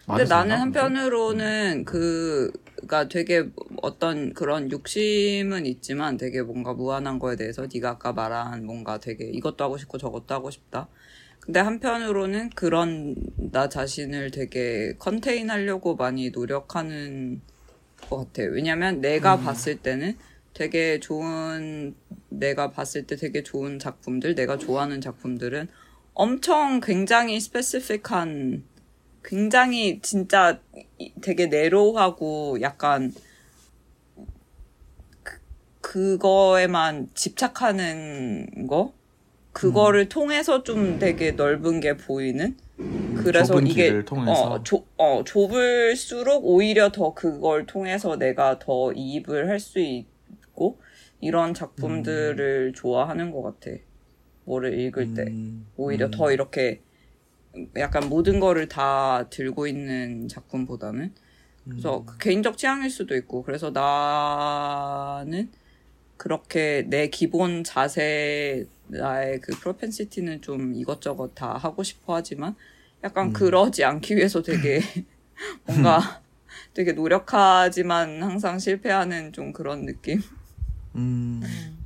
[0.05, 0.55] 근데 말해서 나는?
[0.57, 3.49] 한편으로는 그가 되게
[3.81, 9.63] 어떤 그런 욕심은 있지만 되게 뭔가 무한한 거에 대해서 네가 아까 말한 뭔가 되게 이것도
[9.63, 10.87] 하고 싶고 저것도 하고 싶다.
[11.39, 13.15] 근데 한편으로는 그런
[13.51, 17.41] 나 자신을 되게 컨테인 하려고 많이 노력하는
[18.09, 18.51] 것 같아요.
[18.51, 20.17] 왜냐면 내가 봤을 때는
[20.53, 21.95] 되게 좋은
[22.29, 25.67] 내가 봤을 때 되게 좋은 작품들, 내가 좋아하는 작품들은
[26.15, 28.63] 엄청 굉장히 스페시픽한
[29.23, 30.59] 굉장히 진짜
[30.97, 33.13] 이- 되게 내로하고 약간
[35.23, 35.39] 그,
[35.81, 38.93] 그거에만 집착하는 거
[39.51, 42.57] 그거를 통해서 좀 되게 넓은 게 보이는
[43.23, 43.89] 그래서 이게.
[44.31, 50.79] 어, 좁, 어, 좁을수록 오히려 더 그걸 통해서 내가 더 이입을 할 수 있고
[51.21, 53.71] 이런 작품들을 좋아하는 것 같아.
[54.45, 55.23] 뭐를 읽을 때.
[55.23, 56.11] 음, 오히려 음.
[56.11, 56.81] 더 이렇게
[57.77, 61.13] 약간 모든 거를 다 들고 있는 작품보다는
[61.63, 62.05] 그래서 음.
[62.05, 65.49] 그 개인적 취향일 수도 있고 그래서 나는
[66.17, 72.55] 그렇게 내 기본 자세 나의 그 프로펜시티는 좀 이것저것 다 하고 싶어 하지만
[73.03, 74.79] 약간 그러지 않기 위해서 되게
[75.65, 76.21] 뭔가
[76.73, 80.21] 되게 노력하지만 항상 실패하는 좀 그런 느낌.
[80.95, 81.41] 음,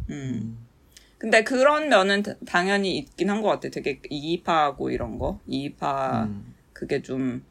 [0.10, 0.58] 음.
[1.20, 3.70] 근데 그런 면은 다- 당연히 있긴 한 것 같아.
[3.70, 5.40] 되게 이입하고 이런 거.
[5.48, 6.56] 이입하, 음.
[6.74, 7.46] 그게 좀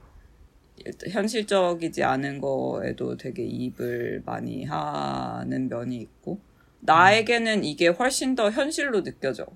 [1.11, 6.41] 현실적이지 않은 거에도 되게 이입을 많이 하는 면이 있고
[6.81, 9.47] 나에게는 이게 훨씬 더 현실로 느껴져.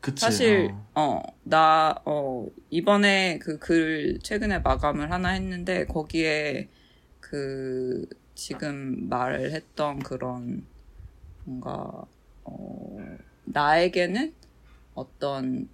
[0.00, 0.20] 그치.
[0.24, 1.22] 사실 어.
[1.28, 6.68] 어 나 어 이번에 그 글 최근에 마감을 하나 했는데 거기에
[7.20, 10.66] 그 지금 말했던 그런
[11.44, 12.06] 뭔가
[12.44, 14.34] 어 나에게는
[14.94, 15.68] 어떤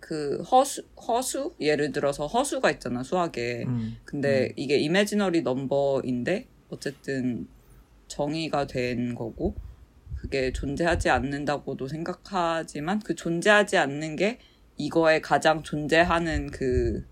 [0.00, 3.96] 그 허수 허수 예를 들어서 허수가 있잖아 수학에 음.
[4.04, 7.46] 근데 이게 이매지너리 넘버인데 어쨌든
[8.08, 9.54] 정의가 된 거고
[10.16, 14.38] 그게 존재하지 않는다고도 생각하지만 그 존재하지 않는 게
[14.76, 17.04] 이거에 가장 존재하는 그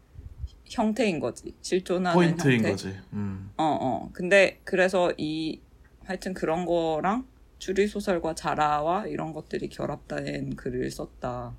[0.64, 2.70] 형태인 거지 실존하는 포인트인 형태.
[2.70, 2.96] 거지.
[3.12, 3.50] 음.
[3.56, 4.10] 어, 어.
[4.12, 5.60] 근데 그래서 이
[6.04, 7.26] 하여튼 그런 거랑
[7.60, 11.52] 추리 소설과 자라와 이런 것들이 결합된 글을 썼다.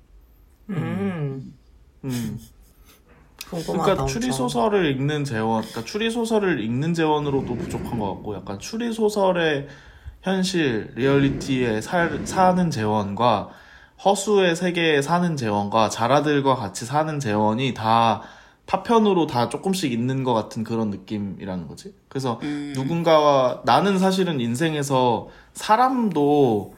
[0.68, 1.54] 음.
[2.04, 2.38] 음.
[3.48, 4.06] 그러니까 엄청.
[4.08, 9.68] 추리 소설을 읽는 재원, 그러니까 추리 소설을 읽는 재원으로도 부족한 것 같고, 약간 추리 소설의
[10.22, 13.50] 현실, 리얼리티에 살, 사는 재원과
[14.04, 18.22] 허수의 세계에 사는 재원과 자라들과 같이 사는 재원이 다
[18.72, 21.94] 파편으로 다 조금씩 있는 것 같은 그런 느낌이라는 거지.
[22.08, 22.72] 그래서 음.
[22.74, 26.74] 누군가와 나는 사실은 인생에서 사람도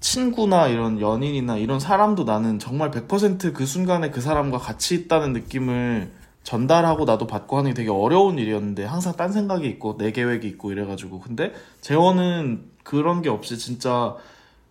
[0.00, 6.10] 친구나 이런 연인이나 이런 사람도 나는 정말 100%그 순간에 그 사람과 같이 있다는 느낌을
[6.42, 10.72] 전달하고 나도 받고 하는 게 되게 어려운 일이었는데 항상 딴 생각이 있고 내 계획이 있고
[10.72, 14.16] 이래가지고 근데 재원은 그런 게 없이 진짜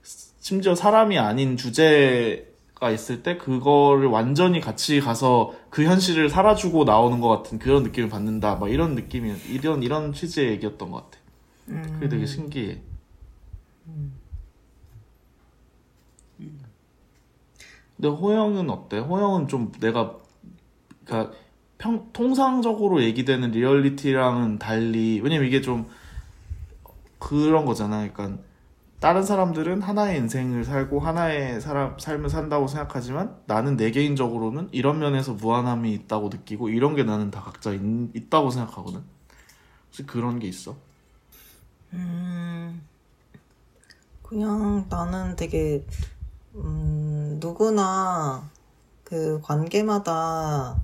[0.04, 7.20] 심지어 사람이 아닌 주제 가 있을 때 그거를 완전히 같이 가서 그 현실을 살아주고 나오는
[7.20, 11.20] 것 같은 그런 느낌을 받는다 막 이런 느낌이 이런 이런 취지의 얘기였던 것 같아
[11.70, 11.84] 음.
[11.94, 12.82] 그게 되게 신기해
[17.98, 19.00] 근데 호영은 어때?
[19.00, 20.18] 호영은 좀 내가
[21.04, 21.36] 그러니까
[21.80, 25.90] 평 통상적으로 얘기되는 리얼리티랑은 달리 왜냐면 이게 좀
[27.20, 28.08] 그런 거잖아.
[28.08, 28.42] 그러니까
[29.00, 35.34] 다른 사람들은 하나의 인생을 살고 하나의 사람 삶을 산다고 생각하지만 나는 내 개인적으로는 이런 면에서
[35.34, 37.80] 무한함이 있다고 느끼고 이런 게 나는 다 각자 있,
[38.16, 39.04] 있다고 생각하거든.
[39.88, 40.76] 혹시 그런 게 있어?
[41.94, 42.82] 음,
[44.24, 45.86] 그냥 나는 되게,
[46.56, 48.50] 음, 누구나
[49.04, 50.82] 그 관계마다,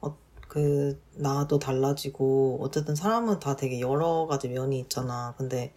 [0.00, 0.16] 어,
[0.48, 5.34] 그, 나도 달라지고, 어쨌든 사람은 다 되게 여러 가지 면이 있잖아.
[5.38, 5.72] 근데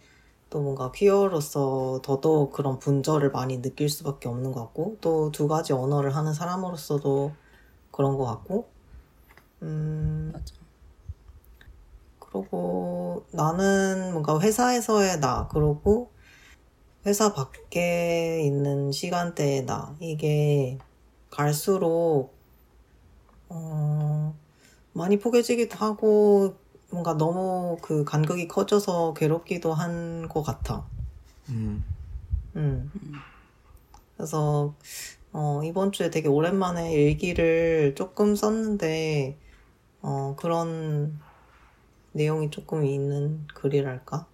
[0.50, 5.72] 또 뭔가 퀴어로서 더더욱 그런 분절을 많이 느낄 수밖에 없는 것 같고, 또 두 가지
[5.72, 7.32] 언어를 하는 사람으로서도
[7.92, 8.68] 그런 것 같고,
[9.62, 10.54] 음, 맞아.
[12.18, 16.10] 그러고 나는 뭔가 회사에서의 나, 그러고
[17.06, 20.78] 회사 밖에 있는 시간대의 나, 이게
[21.30, 22.34] 갈수록,
[23.48, 24.34] 어,
[24.92, 26.56] 많이 포개지기도 하고,
[26.90, 30.86] 뭔가 너무 그 간극이 커져서 괴롭기도 한 것 같아.
[31.48, 31.84] 음.
[32.56, 32.92] 음.
[34.16, 34.76] 그래서,
[35.32, 39.38] 어, 이번 주에 되게 오랜만에 일기를 조금 썼는데,
[40.02, 41.20] 어, 그런
[42.12, 44.28] 내용이 조금 있는 글이랄까?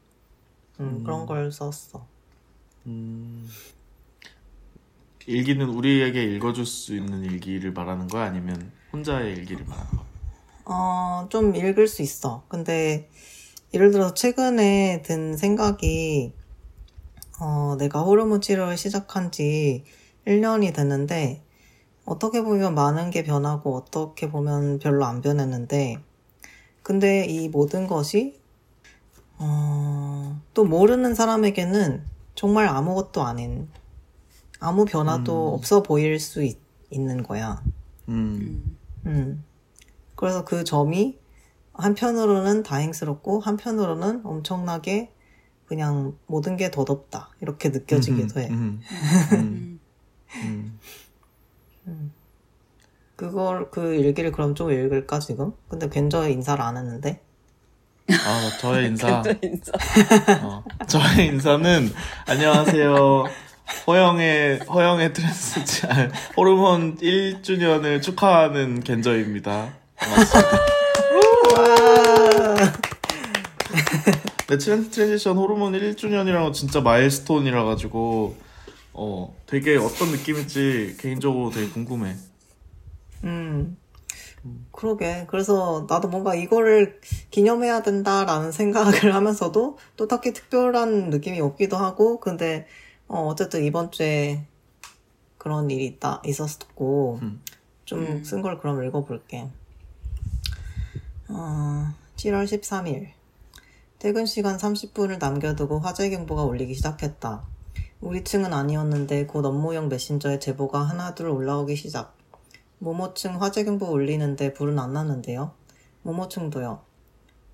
[0.81, 1.05] 음, 음.
[1.05, 2.09] 그런 걸 썼어.
[2.87, 3.49] 음.
[5.27, 8.25] 일기는 우리에게 읽어줄 수 있는 일기를 말하는 거야?
[8.25, 10.14] 아니면 혼자의 일기를 말하는 거야?
[10.67, 12.45] 어, 좀 읽을 수 있어.
[12.49, 13.11] 근데,
[13.73, 16.33] 예를 들어서 최근에 든 생각이,
[17.41, 19.85] 어, 내가 호르몬 치료를 시작한 지
[20.27, 21.43] 1년이 됐는데,
[22.07, 25.99] 어떻게 보면 많은 게 변하고, 어떻게 보면 별로 안 변했는데,
[26.83, 28.41] 근데 이 모든 것이,
[29.39, 33.69] 어, 또 모르는 사람에게는 정말 아무것도 아닌,
[34.61, 35.55] 아무 변화도 음.
[35.55, 36.59] 없어 보일 수 있,
[36.91, 37.63] 있는 거야.
[38.09, 38.79] 음.
[39.07, 39.45] 음.
[40.25, 41.19] 그래서 그 점이
[41.75, 45.13] 한편으로는 다행스럽고 한편으로는 엄청나게
[45.67, 48.49] 그냥 모든 게 더덥다 이렇게 느껴지기도 해.
[48.49, 48.81] 음.
[49.33, 49.81] 음.
[50.37, 50.79] 음.
[51.87, 52.13] 음.
[53.17, 55.53] 그걸 그 일기를 그럼 좀 읽을까 지금?
[55.69, 57.21] 근데 괜저 인사를 안 했는데.
[58.09, 59.23] 아, 저의 인사.
[59.43, 59.73] 인사.
[60.43, 61.91] 어, 저의 인사는
[62.27, 63.25] 안녕하세요.
[63.87, 69.84] 허영의 허영의 trans 아, 호르몬 1주년을 축하하는 겐저입니다.
[74.49, 78.37] 내 trans transition 호르몬 1주년이라는 거 진짜 milestone이라 가지고
[78.93, 82.15] 어 되게 어떤 느낌일지 개인적으로 되게 궁금해.
[83.25, 83.77] 음.
[84.73, 85.25] 그러게.
[85.29, 92.67] 그래서 나도 뭔가 이거를 기념해야 된다라는 생각을 하면서도 또 딱히 특별한 느낌이 없기도 하고, 근데,
[93.09, 94.45] 어, 어쨌든 이번 주에
[95.39, 97.41] 그런 일이 있다, 있었고, 음.
[97.85, 98.25] 좀 음.
[98.25, 99.49] 쓴걸 그럼 읽어볼게.
[101.29, 103.09] 어, 7월 13일.
[103.99, 107.43] 퇴근 시간 30분을 남겨두고 화재 경보가 울리기 시작했다.
[108.03, 112.15] 우리 층은 아니었는데 곧 업무용 메신저에 제보가 하나둘 올라오기 시작.
[112.79, 115.53] 모모층 화재 경보 울리는데 불은 안 났는데요.
[116.03, 116.83] 모모층도요.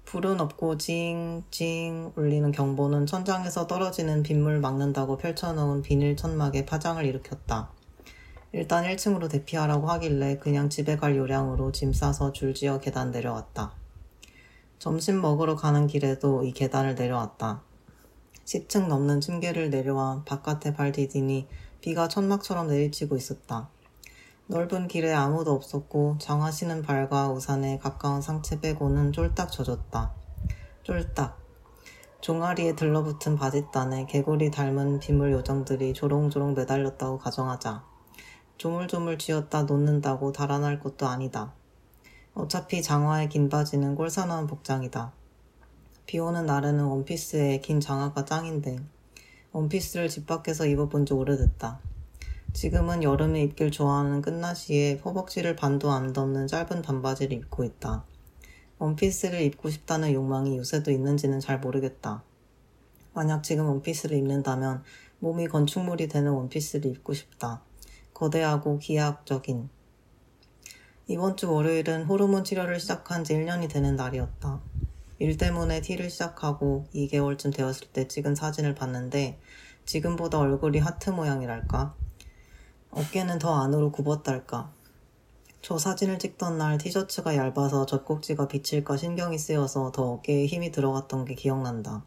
[0.05, 7.71] 불은 없고 징징 울리는 경보는 천장에서 떨어지는 빗물 막는다고 펼쳐놓은 비닐 천막에 파장을 일으켰다.
[8.53, 13.73] 일단 1층으로 대피하라고 하길래 그냥 집에 갈 요량으로 짐 싸서 줄지어 계단 내려왔다.
[14.81, 17.63] 점심 먹으러 가는 길에도 이 계단을 내려왔다.
[18.45, 21.47] 10층 넘는 층계를 내려와 바깥에 발 디디니
[21.81, 23.69] 비가 천막처럼 내리치고 있었다.
[24.49, 30.13] 넓은 길에 아무도 없었고 정하시는 발과 우산에 가까운 상체 빼고는 쫄딱 젖었다.
[30.83, 31.39] 쫄딱.
[32.21, 37.90] 종아리에 들러붙은 바짓단에 개구리 닮은 빗물 요정들이 조롱조롱 매달렸다고 가정하자.
[38.61, 41.55] 조물조물 쥐었다 놓는다고 달아날 것도 아니다.
[42.35, 45.15] 어차피 장화의 긴 바지는 꼴사나운 복장이다.
[46.05, 48.77] 비 오는 날에는 원피스에 긴 장화가 짱인데
[49.53, 51.81] 원피스를 집 밖에서 입어본 지 오래됐다.
[52.53, 58.05] 지금은 여름에 입길 좋아하는 끝나시에 허벅지를 반도 안 덮는 짧은 반바지를 입고 있다.
[58.79, 62.25] 원피스를 입고 싶다는 욕망이 요새도 있는지는 잘 모르겠다.
[63.15, 64.83] 만약 지금 원피스를 입는다면
[65.21, 67.63] 몸이 건축물이 되는 원피스를 입고 싶다.
[68.21, 69.71] 거대하고 기하학적인.
[71.07, 74.61] 이번 주 월요일은 호르몬 치료를 시작한 지 1년이 되는 날이었다.
[75.19, 79.41] 일 때문에 티를 시작하고 2개월쯤 되었을 때 찍은 사진을 봤는데
[79.87, 81.95] 지금보다 얼굴이 하트 모양이랄까?
[82.91, 84.71] 어깨는 더 안으로 굽었달까?
[85.63, 91.35] 저 사진을 찍던 날 티셔츠가 얇아서 젖꼭지가 비칠까 신경이 쓰여서 더 어깨에 힘이 들어갔던 게
[91.35, 92.05] 기억난다.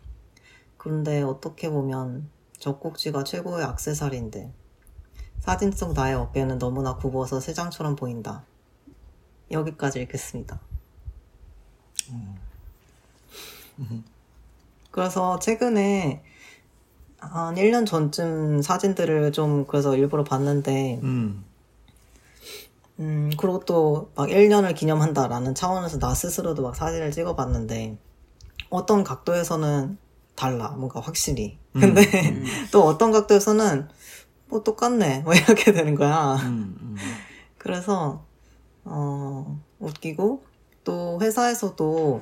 [0.78, 4.54] 그런데 어떻게 보면 젖꼭지가 최고의 악세사리인데
[5.44, 8.46] 사진 속 나의 어깨는 너무나 굽어서 새장처럼 보인다.
[9.52, 10.58] 여기까지 읽겠습니다.
[14.92, 16.24] 그래서 최근에
[17.20, 21.44] 한 1년 전쯤 사진들을 좀 그래서 일부러 봤는데, 음.
[23.00, 27.98] 음, 그리고 또 막 1년을 기념한다라는 차원에서 나 스스로도 막 사진을 찍어 봤는데,
[28.70, 29.98] 어떤 각도에서는
[30.36, 31.58] 달라, 뭔가 확실히.
[31.74, 32.46] 근데 음.
[32.72, 33.90] 또 어떤 각도에서는
[34.54, 36.36] 뭐 똑같네, 뭐 이렇게 되는 거야.
[36.36, 36.96] 음, 음.
[37.58, 38.24] 그래서,
[38.86, 40.44] 어, 웃기고,
[40.84, 42.22] 또 회사에서도,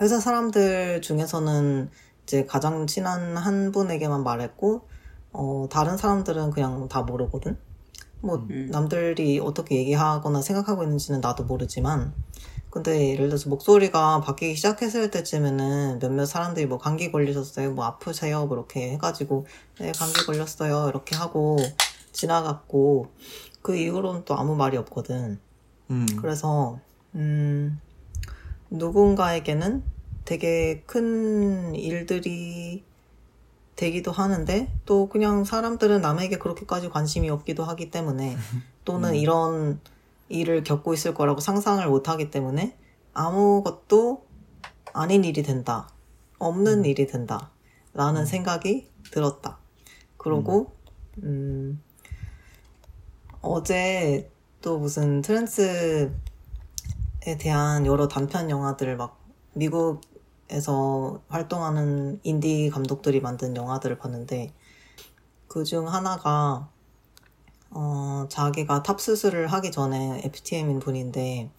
[0.00, 1.90] 회사 사람들 중에서는
[2.22, 4.88] 이제 가장 친한 한 분에게만 말했고,
[5.32, 7.58] 어, 다른 사람들은 그냥 다 모르거든?
[8.22, 8.70] 뭐, 음.
[8.72, 12.14] 남들이 어떻게 얘기하거나 생각하고 있는지는 나도 모르지만,
[12.70, 18.56] 근데 예를 들어서 목소리가 바뀌기 시작했을 때쯤에는 몇몇 사람들이 뭐 감기 걸리셨어요, 뭐 아프세요, 뭐
[18.56, 19.46] 이렇게 해가지고,
[19.80, 21.56] 네, 감기 걸렸어요, 이렇게 하고
[22.12, 23.08] 지나갔고,
[23.62, 25.38] 그 이후로는 또 아무 말이 없거든.
[25.90, 26.06] 음.
[26.20, 26.78] 그래서
[27.14, 27.80] 음,
[28.70, 29.82] 누군가에게는
[30.24, 32.84] 되게 큰 일들이
[33.76, 38.36] 되기도 하는데 또 그냥 사람들은 남에게 그렇게까지 관심이 없기도 하기 때문에
[38.84, 39.80] 또는 이런
[40.28, 42.76] 일을 겪고 있을 거라고 상상을 못 하기 때문에
[43.14, 44.26] 아무것도
[44.92, 45.88] 아닌 일이 된다.
[46.38, 47.50] 없는 일이 된다.
[47.94, 49.58] 라는 생각이 들었다.
[50.16, 50.72] 그러고,
[51.22, 51.82] 음,
[53.40, 56.10] 어제 또 무슨 trans에
[57.40, 59.18] 대한 여러 단편 영화들을 막
[59.54, 64.52] 미국에서 활동하는 인디 감독들이 만든 영화들을 봤는데
[65.48, 66.68] 그 중 하나가
[67.70, 71.50] 어, 자기가 top 수술을 하기 전에 FTM인 분인데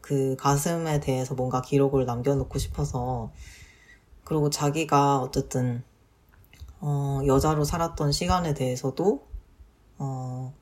[0.00, 3.30] 그 가슴에 대해서 뭔가 기록을 남겨놓고 싶어서
[4.24, 5.84] 그리고 자기가 어쨌든
[6.80, 9.26] 어, 여자로 살았던 시간에 대해서도
[9.98, 10.52] 어,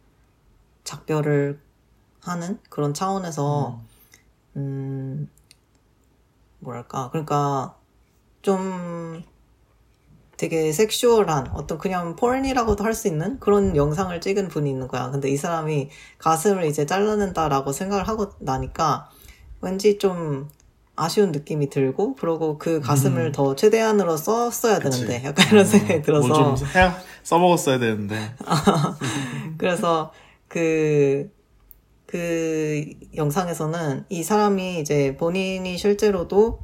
[0.84, 1.60] 작별을
[2.20, 3.80] 하는 그런 차원에서
[4.56, 5.28] 음
[6.60, 7.10] 뭐랄까.
[7.10, 7.76] 그러니까
[8.42, 9.22] 좀
[10.36, 15.10] 되게 섹슈얼한 어떤 그냥 폴이라고도 할 수 있는 그런 영상을 찍은 분이 있는 거야.
[15.10, 19.10] 근데 이 사람이 가슴을 이제 잘라낸다라고 생각을 하고 나니까
[19.60, 20.48] 왠지 좀
[20.96, 23.32] 아쉬운 느낌이 들고 그러고 그 가슴을 음.
[23.32, 25.00] 더 최대한으로 썼어야 그치.
[25.06, 26.56] 되는데 약간 이런 생각이 들어서 뭐좀
[27.24, 28.34] 써먹었어야 되는데.
[29.58, 30.12] 그래서
[30.46, 31.30] 그,
[32.06, 32.84] 그
[33.16, 36.60] 영상에서는 이 사람이 이제 본인이 실제로도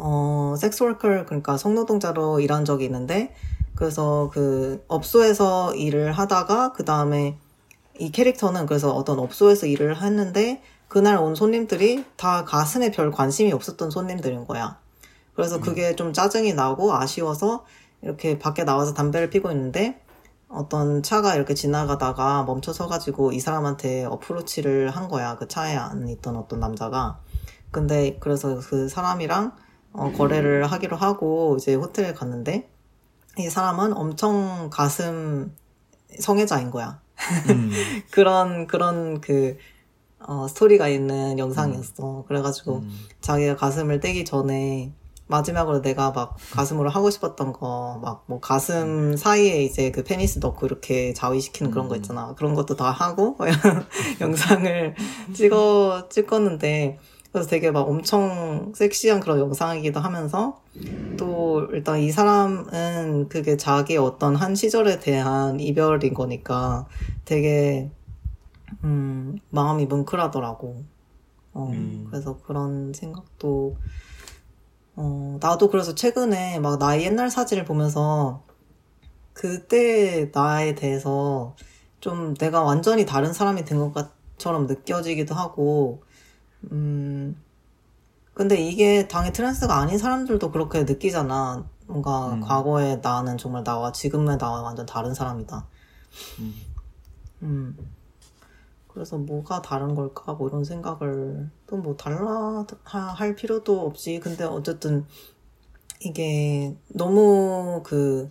[0.00, 3.34] 어, 섹스워커, 그러니까 성노동자로 일한 적이 있는데,
[3.74, 7.36] 그래서 그 업소에서 일을 하다가, 그 다음에
[7.98, 13.90] 이 캐릭터는 그래서 어떤 업소에서 일을 했는데, 그날 온 손님들이 다 가슴에 별 관심이 없었던
[13.90, 14.78] 손님들인 거야.
[15.34, 17.64] 그래서 그게 좀 짜증이 나고 아쉬워서
[18.02, 20.00] 이렇게 밖에 나와서 담배를 피고 있는데,
[20.48, 25.36] 어떤 차가 이렇게 지나가다가 멈춰 서가지고 이 사람한테 어프로치를 한 거야.
[25.36, 27.18] 그 차에 안 있던 어떤 남자가.
[27.70, 29.52] 근데 그래서 그 사람이랑
[29.98, 32.68] 어, 거래를 하기로 하고 이제 호텔에 갔는데
[33.38, 35.54] 이 사람은 엄청 가슴
[36.18, 37.00] 성애자인 거야.
[37.50, 37.70] 음.
[38.10, 39.56] 그런 그런 그
[40.20, 42.24] 어, 스토리가 있는 영상이었어.
[42.26, 42.98] 그래가지고 음.
[43.20, 44.92] 자기가 가슴을 떼기 전에
[45.28, 50.66] 마지막으로 내가 막 가슴으로 하고 싶었던 거 막 뭐 가슴 사이에 이제 그 페니스 넣고
[50.66, 51.96] 이렇게 자위시키는 그런 거 음.
[51.98, 52.34] 있잖아.
[52.34, 53.36] 그런 것도 다 하고
[54.20, 54.94] 영상을
[55.34, 56.98] 찍어 찍었는데
[57.38, 60.60] 그래서 되게 막 엄청 섹시한 그런 영상이기도 하면서
[61.16, 66.88] 또 일단 이 사람은 그게 자기 어떤 한 시절에 대한 이별인 거니까
[67.24, 67.90] 되게
[68.82, 70.84] 음 마음이 뭉클하더라고.
[71.52, 72.06] 어 음.
[72.10, 73.76] 그래서 그런 생각도
[74.96, 78.42] 어 나도 그래서 최근에 막 나의 옛날 사진을 보면서
[79.32, 81.54] 그때 나에 대해서
[82.00, 86.02] 좀 내가 완전히 다른 사람이 된 것처럼 느껴지기도 하고
[86.72, 87.36] 음,
[88.34, 91.66] 근데 이게 당연히 트랜스가 아닌 사람들도 그렇게 느끼잖아.
[91.86, 92.40] 뭔가 음.
[92.40, 95.66] 과거의 나는 정말 나와 지금의 나와 완전 다른 사람이다.
[96.40, 96.54] 음.
[97.42, 97.76] 음.
[98.88, 100.34] 그래서 뭐가 다른 걸까?
[100.34, 104.20] 뭐 이런 생각을 또 뭐 달라 하- 할 필요도 없지.
[104.20, 105.06] 근데 어쨌든
[106.00, 108.30] 이게 너무 그,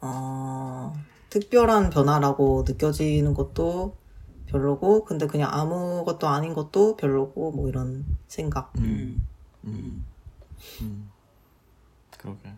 [0.00, 0.92] 어,
[1.30, 3.96] 특별한 변화라고 느껴지는 것도
[4.46, 8.72] 별로고, 근데 그냥 아무것도 아닌 것도 별로고, 뭐 이런 생각.
[8.78, 9.26] 음.
[9.64, 10.04] 음.
[10.80, 11.10] 음.
[12.18, 12.52] 그러게.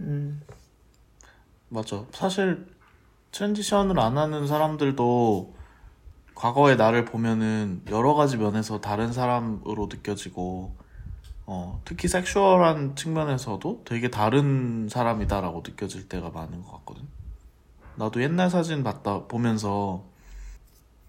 [0.00, 0.40] 음,
[1.68, 2.04] 맞아.
[2.12, 2.66] 사실
[3.32, 5.54] 트랜지션을 안 하는 사람들도
[6.34, 10.74] 과거의 나를 보면은 여러 가지 면에서 다른 사람으로 느껴지고,
[11.46, 17.06] 어, 특히 섹슈얼한 측면에서도 되게 다른 사람이다라고 느껴질 때가 많은 것 같거든.
[17.96, 20.04] 나도 옛날 사진 봤다 보면서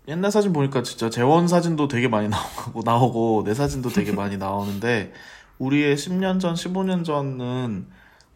[0.07, 5.11] 옛날 사진 보니까 진짜 재원 사진도 되게 많이 나오고 나오고 내 사진도 되게 많이 나오는데
[5.57, 7.87] 우리의 10년 전, 15년 전은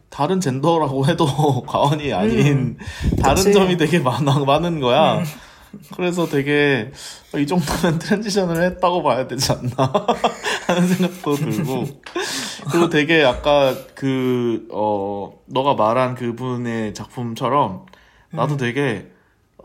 [0.09, 1.25] 다른 젠더라고 해도
[1.67, 2.77] 과언이 아닌
[3.21, 3.53] 다른 그치.
[3.53, 5.23] 점이 되게 많아, 많은 거야.
[5.95, 6.91] 그래서 되게
[7.31, 9.93] 어, 이 정도면 트랜지션을 했다고 봐야 되지 않나
[10.65, 11.85] 하는 생각도 들고
[12.71, 17.85] 그리고 되게 아까 그 어 너가 말한 그분의 작품처럼
[18.31, 19.11] 나도 되게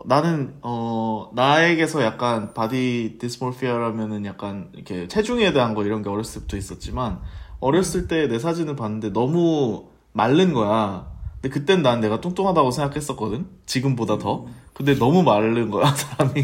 [0.07, 6.57] 나는 어 나에게서 약간 body dysmorphia라면은 약간 이렇게 체중에 대한 거 이런 게 어렸을 때부터
[6.57, 7.19] 있었지만
[7.59, 11.07] 어렸을 때 내 사진을 봤는데 너무 마른 거야.
[11.41, 13.47] 근데 그땐 난 내가 뚱뚱하다고 생각했었거든.
[13.65, 14.45] 지금보다 더.
[14.73, 16.43] 근데 너무 마른 거야 사람이.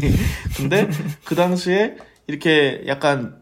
[0.56, 0.88] 근데
[1.24, 1.96] 그 당시에
[2.26, 3.36] 이렇게 약간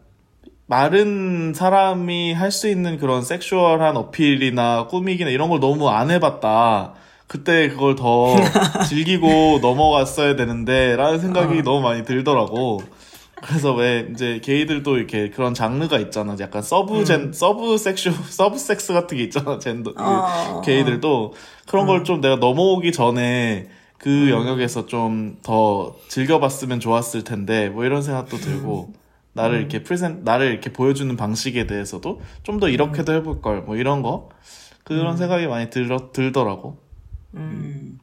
[0.67, 6.93] 마른 사람이 할 수 있는 그런 sexual한 어필이나 꾸미기나 이런 걸 너무 안 해봤다.
[7.31, 8.35] 그때 그걸 더
[8.89, 11.61] 즐기고 넘어갔어야 되는데, 라는 생각이 어.
[11.61, 12.81] 너무 많이 들더라고.
[13.41, 16.35] 그래서 왜 이제 게이들도 이렇게 그런 장르가 있잖아.
[16.41, 19.59] 약간 sub gen, sub sexu, sub sex 같은 게 있잖아.
[19.59, 21.33] 젠더, 그 어, 게이들도
[21.67, 28.37] 그런 걸좀 내가 넘어오기 전에 그 영역에서 좀 더 즐겨봤으면 좋았을 텐데 뭐 이런 생각도
[28.37, 28.91] 들고
[29.33, 34.01] 나를 이렇게 presen 나를 이렇게 보여주는 방식에 대해서도 좀 더 이렇게도 해볼 걸 뭐 이런
[34.01, 34.27] 거
[34.83, 36.90] 그런 생각이 많이 들어 들더라고.
[37.35, 37.99] 음.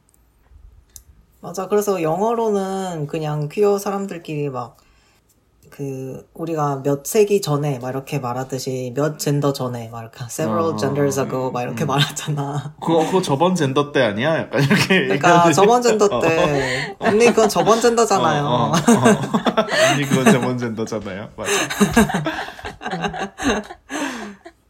[1.41, 1.67] 맞아.
[1.67, 4.77] 그래서 영어로는 그냥 퀴어 사람들끼리 막,
[5.69, 10.75] 그, 우리가 몇 세기 전에 막 이렇게 말하듯이 몇 젠더 전에 막 이렇게 several 어,
[10.75, 11.87] genders ago 막 이렇게 음.
[11.87, 12.73] 말하잖아.
[12.81, 14.39] 그거 그거 저번 젠더 때 아니야?
[14.39, 15.05] 약간 이렇게.
[15.05, 15.51] 그러니까.
[15.53, 18.43] 저번 젠더 때, 언니 그건 저번 젠더잖아요.
[18.43, 18.73] 어, 어, 어.
[19.91, 21.29] 아니 그건 저번 젠더잖아요.
[21.37, 21.51] 맞아.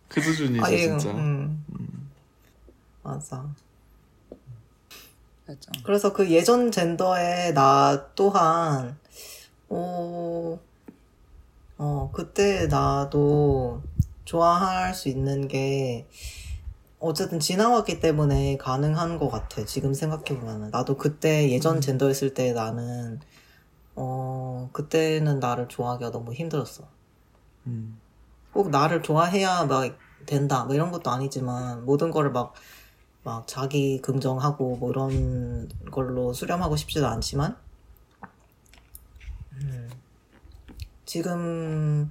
[0.10, 1.10] 그 수준이죠 아, 예, 진짜.
[1.12, 1.64] 음.
[3.02, 3.46] 맞아.
[5.50, 5.72] 맞아.
[5.84, 9.00] 그래서 그 예전 젠더의 나 또한,
[9.68, 10.60] 어,
[11.78, 13.82] 어, 그때 나도
[14.26, 16.08] 좋아할 수 있는 게,
[17.00, 19.66] 어쨌든 지나왔기 때문에 가능한 것 같아.
[19.66, 20.70] 지금 생각해보면은.
[20.70, 23.20] 나도 그때 예전 젠더였을 때 나는,
[23.96, 26.84] 어, 그때는 나를 좋아하기가 너무 힘들었어.
[27.66, 28.00] 음.
[28.54, 29.98] 꼭 나를 좋아해야 막
[30.28, 30.66] 된다.
[30.66, 32.54] 뭐 이런 것도 아니지만, 모든 거를 막,
[33.24, 37.58] 막 자기 긍정하고 뭐 이런 걸로 수렴하고 싶지도 않지만,
[39.54, 39.90] 음,
[41.06, 42.10] 지금의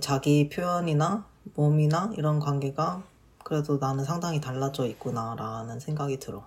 [0.00, 3.04] 자기 표현이나 몸이나 이런 관계가
[3.42, 6.46] 그래도 나는 상당히 달라져 있구나라는 생각이 들어.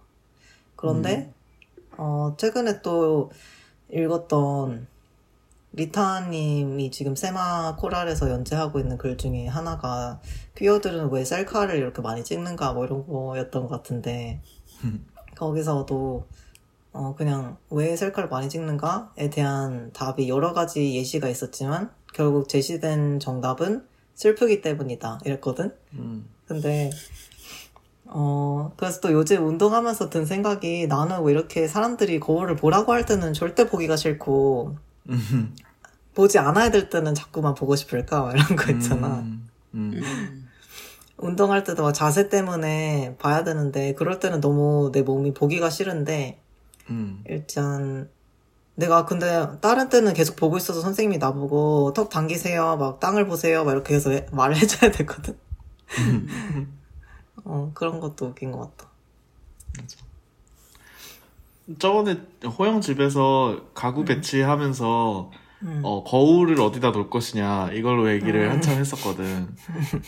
[0.75, 1.33] 그런데,
[1.97, 3.31] 어, 최근에 또
[3.91, 4.87] 읽었던
[5.73, 10.19] 리타님이 지금 세마 코랄에서 연재하고 있는 글 중에 하나가
[10.55, 14.41] 퀴어들은 왜 셀카를 이렇게 많이 찍는가 뭐 이런 거였던 것 같은데
[15.37, 16.27] 거기서도
[16.93, 23.85] 어 그냥 왜 셀카를 많이 찍는가에 대한 답이 여러 가지 예시가 있었지만 결국 제시된 정답은
[24.17, 25.19] 슬프기 때문이다.
[25.23, 25.71] 이랬거든?
[25.93, 26.27] 음.
[26.47, 26.89] 근데,
[28.05, 33.33] 어, 그래서 또 요즘 운동하면서 든 생각이 나는 왜 이렇게 사람들이 거울을 보라고 할 때는
[33.33, 34.86] 절대 보기가 싫고, 음.
[36.15, 38.23] 보지 않아야 될 때는 자꾸만 보고 싶을까?
[38.23, 39.19] 막 이런 거 있잖아.
[39.19, 39.47] 음.
[39.75, 39.91] 음.
[39.93, 40.49] 음.
[41.17, 46.39] 운동할 때도 막 자세 때문에 봐야 되는데, 그럴 때는 너무 내 몸이 보기가 싫은데,
[46.89, 47.23] 음.
[47.27, 48.09] 일단,
[48.75, 53.71] 내가 근데 다른 때는 계속 보고 있어서 선생님이 나보고 턱 당기세요, 막 땅을 보세요, 막
[53.71, 55.35] 이렇게 해서 해- 말을 해줘야 되거든.
[57.43, 58.91] 어, 그런 것도 웃긴 것 같다.
[61.79, 62.17] 저번에
[62.57, 65.31] 호영 집에서 가구 배치하면서
[65.63, 65.81] 음.
[65.83, 68.51] 어, 거울을 어디다 놓을 것이냐 이걸로 얘기를 음.
[68.51, 69.47] 한참 했었거든.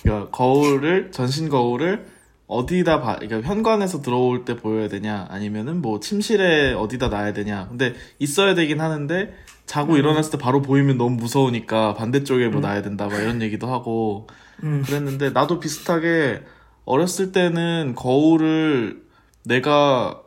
[0.01, 2.05] 그러니까 거울을 전신 거울을
[2.47, 7.68] 어디다 봐, 그러니까 현관에서 들어올 때 보여야 되냐 아니면은 뭐 침실에 어디다 놔야 되냐.
[7.70, 9.34] 근데 있어야 되긴 하는데
[9.68, 14.28] 자고 일어났을 때 바로 보이면 너무 무서우니까 반대쪽에 뭐 놔야 된다 막 이런 얘기도 하고
[14.64, 14.82] 음.
[14.84, 16.41] 그랬는데 나도 비슷하게
[16.86, 19.03] 어렸을 때는 거울을
[19.45, 20.22] 내가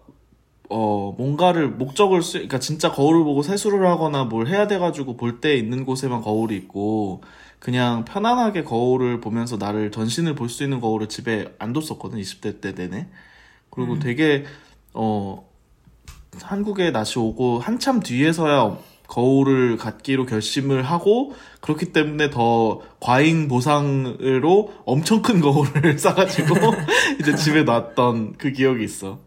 [0.73, 5.41] 어 뭔가를 목적을 쓰 그러니까 진짜 거울을 보고 세수를 하거나 뭘 해야 돼 가지고 볼
[5.41, 7.23] 때 있는 곳에만 거울이 있고
[7.59, 12.75] 그냥 편안하게 거울을 보면서 나를 전신을 볼 수 있는 거울을 집에 안 뒀었거든 20대 때
[12.75, 13.09] 내내
[13.71, 13.99] 그리고 음.
[14.01, 14.45] 되게
[14.95, 15.47] 어
[16.41, 25.21] 한국에 다시 오고 한참 뒤에서야 거울을 갖기로 결심을 하고 그렇기 때문에 더 과잉 보상으로 엄청
[25.21, 26.55] 큰 거울을 싸가지고
[27.21, 29.19] 이제 집에 놨던 그 기억이 있어.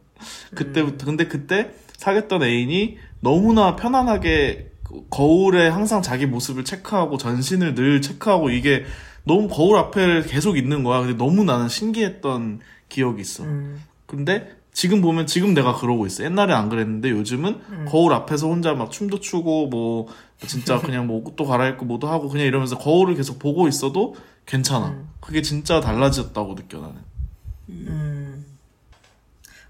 [0.56, 4.72] 그때부터 근데 그때 사귀었던 애인이 너무나 편안하게
[5.10, 8.86] 거울에 항상 자기 모습을 체크하고 전신을 늘 체크하고 이게
[9.24, 11.02] 너무 거울 앞에 계속 있는 거야.
[11.02, 12.60] 근데 너무 나는 신기했던
[12.90, 13.44] 기억이 있어.
[13.44, 13.82] 음.
[14.06, 16.24] 근데 지금 보면 지금 내가 그러고 있어.
[16.24, 20.08] 옛날에 안 그랬는데 요즘은 거울 앞에서 혼자 막 춤도 추고 뭐
[20.46, 24.90] 진짜 그냥 뭐 옷도 갈아입고 뭐도 하고 그냥 이러면서 거울을 계속 보고 있어도 괜찮아.
[24.90, 25.10] 음.
[25.20, 26.96] 그게 진짜 달라졌다고 느껴 나는.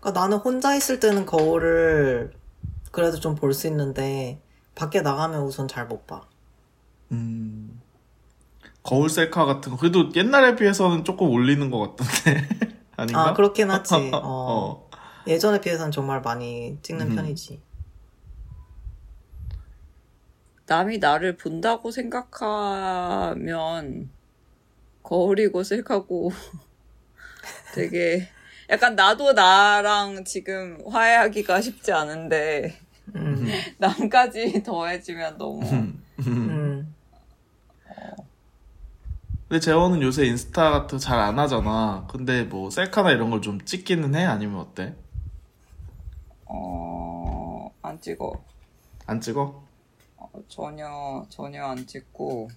[0.05, 0.11] 음.
[0.11, 2.33] 그러니까 나는 혼자 있을 때는 거울을
[2.91, 4.41] 그래도 좀 볼 수 있는데
[4.75, 6.27] 밖에 나가면 우선 잘 못 봐.
[7.11, 7.81] 음.
[8.83, 12.47] 거울 셀카 같은 거 그래도 옛날에 비해서는 조금 올리는 것 같던데
[12.97, 13.29] 아닌가?
[13.29, 13.95] 아 그렇긴 하지.
[14.13, 14.21] 어.
[14.23, 14.89] 어.
[15.27, 17.15] 예전에 비해서는 정말 많이 찍는 음.
[17.15, 17.61] 편이지.
[20.67, 23.39] 남이 나를 본다고 생각하면
[25.03, 26.31] 거울이고 셀카고
[27.75, 28.29] 되게
[28.69, 32.77] 약간 나도 나랑 지금 화해하기가 쉽지 않은데
[33.15, 33.47] 음.
[33.77, 35.63] 남까지 더해지면 너무
[36.19, 36.95] 음.
[39.47, 42.07] 근데 재원은 요새 인스타 같은 거잘안 하잖아.
[42.09, 44.23] 근데 뭐 셀카나 이런 걸 좀 찍기는 해?
[44.23, 44.95] 아니면 어때?
[46.45, 48.43] 어, 안 찍어.
[49.05, 49.63] 안 찍어?
[50.17, 52.49] 어, 전혀 전혀 안 찍고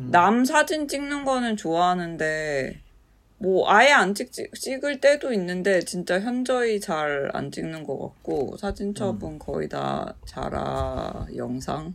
[0.00, 0.10] 음.
[0.10, 2.78] 남 사진 찍는 거는 좋아하는데
[3.40, 9.22] 뭐 아예 안 찍, 찍을 때도 있는데 진짜 현저히 잘 안 찍는 것 같고 사진첩은
[9.22, 9.38] 음.
[9.38, 11.94] 거의 다 자라 영상이고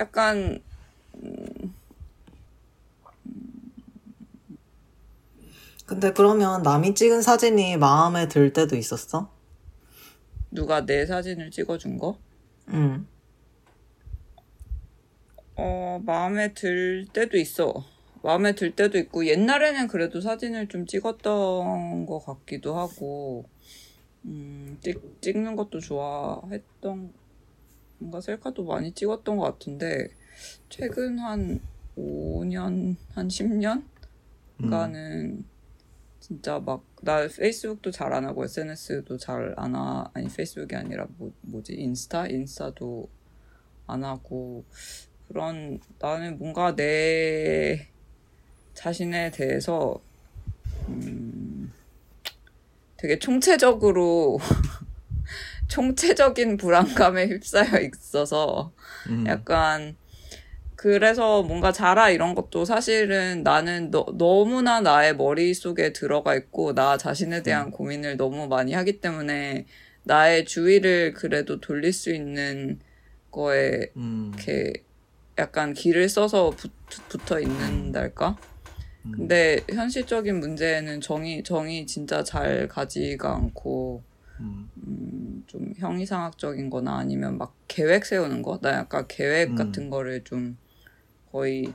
[0.00, 0.62] 약간
[5.86, 9.30] 근데 그러면 남이 찍은 사진이 마음에 들 때도 있었어?
[10.50, 12.18] 누가 내 사진을 찍어준 거?
[12.68, 13.08] 음.
[15.56, 17.84] 어, 마음에 들 때도 있어.
[18.22, 23.44] 마음에 들 때도 있고, 옛날에는 그래도 사진을 좀 찍었던 것 같기도 하고,
[24.24, 27.12] 음, 찍, 찍는 것도 좋아했던,
[27.98, 30.08] 뭔가 셀카도 많이 찍었던 것 같은데,
[30.68, 31.60] 최근 한
[31.96, 33.82] 5년, 한 10년?
[34.70, 35.44] 가는
[36.20, 41.32] 진짜 막, 나 페이스북도 잘 안 하고, SNS도 잘 안 하, 아니, 페이스북이 아니라 뭐,
[41.42, 42.28] 뭐지, 인스타?
[42.28, 43.08] 인스타도
[43.86, 44.64] 안 하고,
[45.28, 47.88] 그런 나는 뭔가 내
[48.78, 50.00] 자신에 대해서
[50.86, 51.72] 음,
[52.96, 54.38] 되게 총체적으로
[55.66, 58.72] 총체적인 불안감에 휩싸여 있어서
[59.08, 59.24] 음.
[59.26, 59.96] 약간
[60.76, 67.42] 그래서 뭔가 자라 이런 것도 사실은 나는 너, 너무나 나의 머릿속에 들어가 있고 나 자신에
[67.42, 69.66] 대한 고민을 너무 많이 하기 때문에
[70.04, 72.78] 나의 주의를 그래도 돌릴 수 있는
[73.32, 74.30] 거에 음.
[74.32, 74.84] 이렇게
[75.36, 76.70] 약간 길을 써서 붙,
[77.08, 78.36] 붙어 있는달까?
[79.12, 84.02] 근데 현실적인 문제는 정이 정이 진짜 잘 가지가 않고
[84.40, 84.70] 음.
[84.76, 88.58] 음, 좀 형이상학적인 거나 아니면 막 계획 세우는 거?
[88.60, 89.54] 나 약간 계획 음.
[89.56, 90.56] 같은 거를 좀
[91.32, 91.72] 거의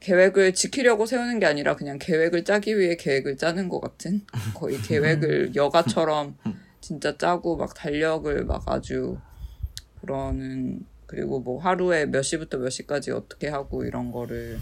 [0.00, 4.22] 계획을 지키려고 세우는 게 아니라 그냥 계획을 짜기 위해 계획을 짜는 것 같은
[4.54, 6.36] 거의 계획을 여가처럼
[6.80, 9.18] 진짜 짜고 막 달력을 막 아주
[10.00, 14.58] 그러는 그리고 뭐 하루에 몇 시부터 몇 시까지 어떻게 하고 이런 거를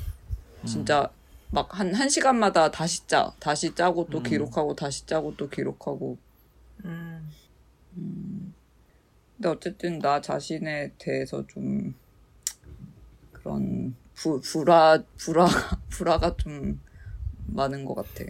[0.65, 1.11] 진짜
[1.51, 4.22] 막 한 한 시간마다 다시 짜 다시 짜고 또 음.
[4.22, 6.18] 기록하고 다시 짜고 또 기록하고
[6.84, 7.30] 음.
[7.94, 11.94] 근데 어쨌든 나 자신에 대해서 좀
[13.32, 15.46] 그런 부, 불화 불화
[15.90, 16.80] 불화가 좀
[17.46, 18.24] 많은 것 같아.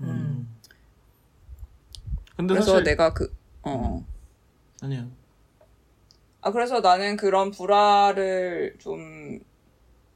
[0.00, 0.48] 음.
[2.36, 3.32] 근데 그래서 사실 내가 그
[3.62, 4.04] 어.
[4.82, 5.08] 아니야.
[6.40, 9.40] 아 그래서 나는 그런 불화를 좀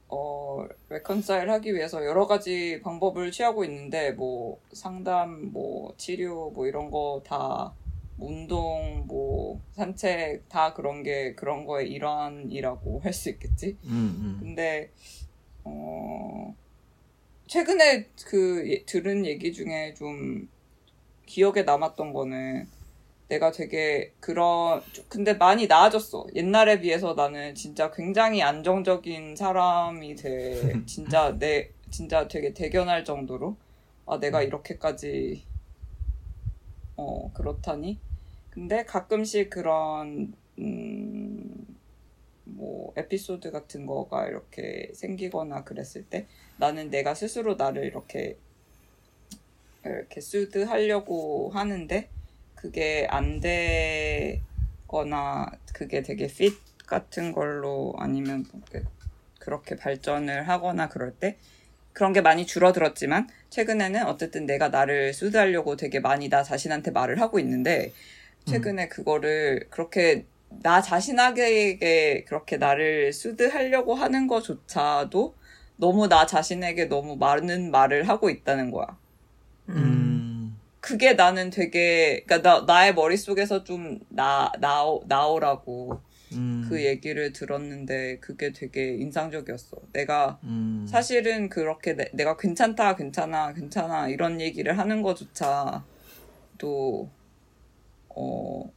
[0.09, 6.89] 어, 레컨사일 하기 위해서 여러 가지 방법을 취하고 있는데, 뭐, 상담, 뭐, 치료, 뭐, 이런
[6.91, 7.73] 거 다,
[8.17, 13.77] 운동, 뭐, 산책, 다 그런 게, 그런 거의 일환이라고 할 수 있겠지?
[13.85, 14.37] 음, 음.
[14.39, 14.91] 근데,
[15.63, 16.55] 어,
[17.47, 20.49] 최근에 그, 예- 들은 얘기 중에 좀
[21.25, 22.67] 기억에 남았던 거는,
[23.29, 26.25] 내가 되게 그런, 근데 많이 나아졌어.
[26.35, 30.73] 옛날에 비해서 나는 진짜 굉장히 안정적인 사람이 돼.
[30.87, 33.55] 진짜 내, 진짜 되게 대견할 정도로.
[34.07, 35.43] 아, 내가 이렇게까지,
[36.97, 37.99] 어, 그렇다니?
[38.49, 41.77] 근데 가끔씩 그런, 음,
[42.45, 46.25] 뭐, 에피소드 같은 거가 이렇게 생기거나 그랬을 때
[46.57, 48.37] 나는 내가 스스로 나를 이렇게,
[49.85, 52.09] 이렇게 수드 하려고 하는데
[52.59, 58.83] 그게 안 되거나 그게 되게 핏 같은 걸로 아니면 그-
[59.39, 61.37] 그렇게 발전을 하거나 그럴 때
[61.93, 67.39] 그런 게 많이 줄어들었지만 최근에는 어쨌든 내가 나를 수드하려고 되게 많이 나 자신한테 말을 하고
[67.39, 67.93] 있는데
[68.45, 75.33] 최근에 그거를 그렇게 나 자신에게 그렇게 나를 수드하려고 하는 것조차도
[75.77, 78.97] 너무 나 자신에게 너무 많은 말을 하고 있다는 거야.
[79.69, 79.98] 음.
[80.89, 86.01] 그게 나는 되게, 그니까 나, 나의 머릿속에서 좀 나, 나오, 나오라고
[86.33, 86.65] 음.
[86.67, 89.77] 그 얘기를 들었는데 그게 되게 인상적이었어.
[89.93, 90.87] 내가 음.
[90.89, 95.85] 사실은 그렇게 내, 내가 괜찮다, 괜찮아, 괜찮아 이런 얘기를 하는 것조차
[96.57, 97.07] 또,
[98.09, 98.71] 어,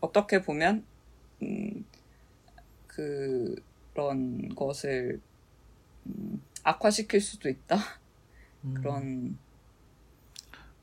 [0.00, 0.84] 어떻게 보면,
[1.40, 1.86] 음,
[2.86, 5.22] 그런 것을,
[6.06, 7.78] 음, 악화시킬 수도 있다?
[8.64, 8.74] 음.
[8.74, 9.38] 그런,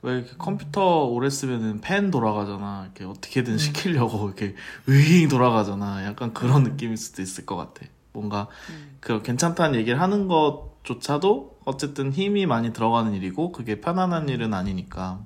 [0.04, 2.86] 왜 이렇게 컴퓨터 오래 쓰면은 펜 돌아가잖아.
[2.86, 4.56] 이렇게 어떻게든 시키려고 이렇게
[4.90, 6.06] 으잉 돌아가잖아.
[6.06, 7.86] 약간 그런 느낌일 수도 있을 것 같아.
[8.14, 14.54] 뭔가 음, 그 괜찮다는 얘기를 하는 것조차도 어쨌든 힘이 많이 들어가는 일이고 그게 편안한 일은
[14.54, 15.24] 아니니까.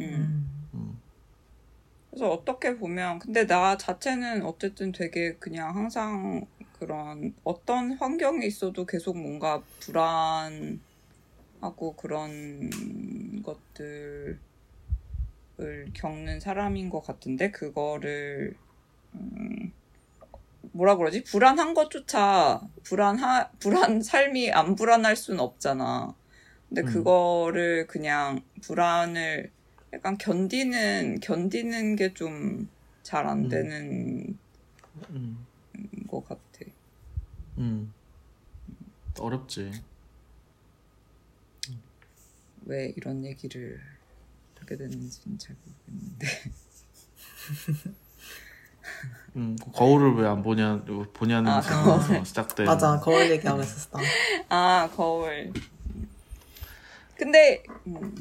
[0.00, 0.48] 음.
[0.74, 0.98] 음.
[2.10, 6.46] 그래서 어떻게 보면 근데 나 자체는 어쨌든 되게 그냥 항상
[6.78, 10.80] 그런 어떤 환경에 있어도 계속 뭔가 불안하고
[11.96, 12.70] 그런
[13.54, 14.38] 것들을
[15.94, 18.56] 겪는 사람인 것 같은데 그거를
[19.14, 19.72] 음,
[20.72, 26.14] 뭐라 그러지 불안한 것조차 불안하 불안 삶이 안 불안할 수는 없잖아.
[26.68, 26.86] 근데 음.
[26.86, 29.50] 그거를 그냥 불안을
[29.92, 32.68] 약간 견디는 견디는 게 좀
[33.02, 33.48] 잘안 음.
[33.48, 34.38] 되는
[35.10, 35.46] 음.
[36.08, 36.42] 것 같아.
[37.56, 37.92] 음.
[39.18, 39.70] 어렵지.
[42.68, 43.80] 왜 이런 얘기를
[44.60, 46.26] 하게 됐는지는 잘 모르겠는데.
[49.36, 49.56] 음.
[49.74, 50.82] 거울을 왜 안 보냐
[51.14, 52.24] 보냐는 아, 거울.
[52.26, 52.66] 시작된.
[52.66, 53.98] 맞아 거울 얘기하고 있었어.
[54.50, 55.52] 아 거울.
[57.16, 58.14] 근데 음.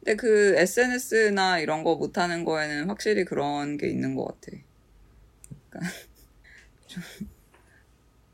[0.00, 4.56] 근데 그 SNS나 이런 거 못하는 거에는 확실히 그런 게 있는 것 같아.
[5.68, 5.92] 그러니까
[6.88, 7.02] 좀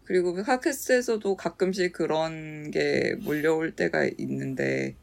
[0.07, 4.95] 그리고 카크스에서도 가끔씩 그런 게 몰려올 때가 있는데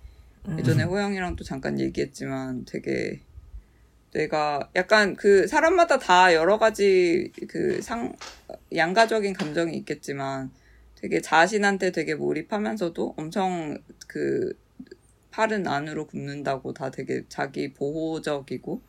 [0.47, 0.57] 음.
[0.59, 3.21] 예전에 호영이랑도 잠깐 얘기했지만 되게
[4.13, 8.15] 내가 약간 그 사람마다 다 여러 가지 그 상
[8.75, 10.51] 양가적인 감정이 있겠지만
[10.95, 13.77] 되게 자신한테 되게 몰입하면서도 엄청
[14.07, 14.53] 그
[15.31, 18.81] 팔은 안으로 굽는다고 다 되게 자기 보호적이고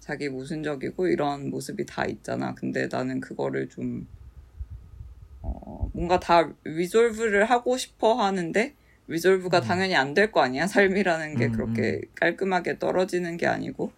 [0.00, 2.54] 자기 모순적이고 이런 모습이 다 있잖아.
[2.54, 4.06] 근데 나는 그거를 좀
[5.42, 8.74] 어, 뭔가 다 리졸브를 하고 싶어 하는데
[9.08, 10.66] 리졸브가 당연히 안 될 거 아니야.
[10.68, 13.92] 삶이라는 게 음, 그렇게 깔끔하게 떨어지는 게 아니고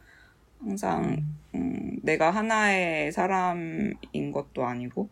[0.61, 1.17] 항상
[1.55, 5.11] 음, 내가 하나의 사람인 것도 아니고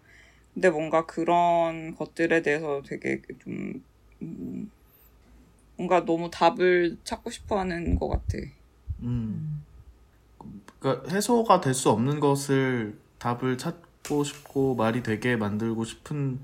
[0.54, 3.84] 근데 뭔가 그런 것들에 대해서 되게 좀
[4.22, 4.70] 음,
[5.76, 8.38] 뭔가 너무 답을 찾고 싶어하는 것 같아.
[9.02, 9.64] 음.
[10.80, 13.76] 그러니까 해소가 될 수 없는 것을 답을 찾
[14.08, 16.40] 고 싶고 말이 되게 만들고 싶은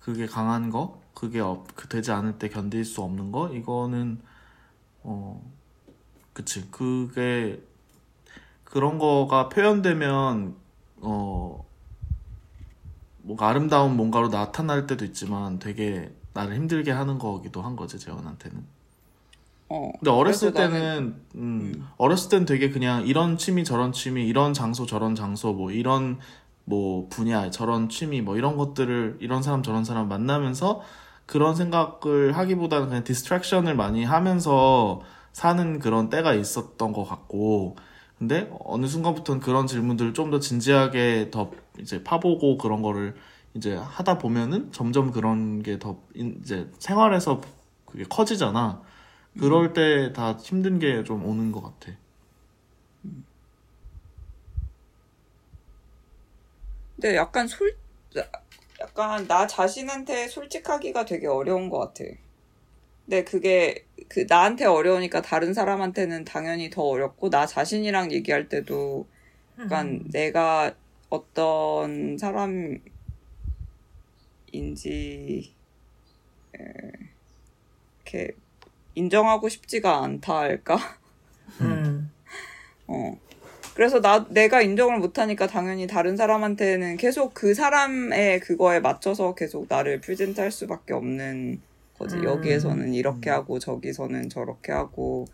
[0.00, 4.20] 그게 강한 거, 그게 없, 그 되지 않을 때 견딜 수 없는 거, 이거는
[5.02, 5.42] 어,
[6.32, 6.70] 그치.
[6.70, 7.60] 그게
[8.64, 10.54] 그런 거가 표현되면
[11.00, 11.64] 어
[13.22, 18.64] 뭔가 아름다운 뭔가로 나타날 때도 있지만 되게 나를 힘들게 하는 거기도 한 거지 재원한테는.
[19.70, 19.92] 어.
[19.98, 21.88] 근데 어렸을 때는 음, 음.
[21.96, 26.18] 어렸을 땐 되게 그냥 이런 취미 저런 취미 이런 장소 저런 장소 뭐 이런
[26.68, 30.82] 뭐 분야 저런 취미 뭐 이런 것들을 이런 사람 저런 사람 만나면서
[31.26, 35.00] 그런 생각을 하기보다는 그냥 distraction을 많이 하면서
[35.32, 37.76] 사는 그런 때가 있었던 것 같고
[38.18, 43.14] 근데 어느 순간부터는 그런 질문들을 좀 더 진지하게 더 이제 파보고 그런 거를
[43.54, 47.40] 이제 하다 보면은 점점 그런 게 더 이제 생활에서
[47.86, 48.82] 그게 커지잖아.
[49.38, 51.96] 그럴 때 다 힘든 게 좀 오는 것 같아.
[57.00, 57.76] 근데 약간 솔,
[58.80, 62.04] 약간 나 자신한테 솔직하기가 되게 어려운 것 같아.
[63.04, 69.06] 근데 그게 그 나한테 어려우니까 다른 사람한테는 당연히 더 어렵고 나 자신이랑 얘기할 때도
[69.60, 70.74] 약간 내가
[71.08, 72.82] 어떤 사람인지
[76.58, 76.64] 에,
[78.02, 78.34] 이렇게
[78.96, 80.98] 인정하고 싶지가 않다 할까?
[81.60, 82.10] 음.
[82.88, 83.16] 어.
[83.78, 90.00] 그래서 나, 내가 인정을 못하니까 당연히 다른 사람한테는 계속 그 사람의 그거에 맞춰서 계속 나를
[90.00, 91.60] 프레젠트 할 수밖에 없는
[91.96, 92.16] 거지.
[92.16, 92.24] 음.
[92.24, 95.26] 여기에서는 이렇게 하고, 저기서는 저렇게 하고.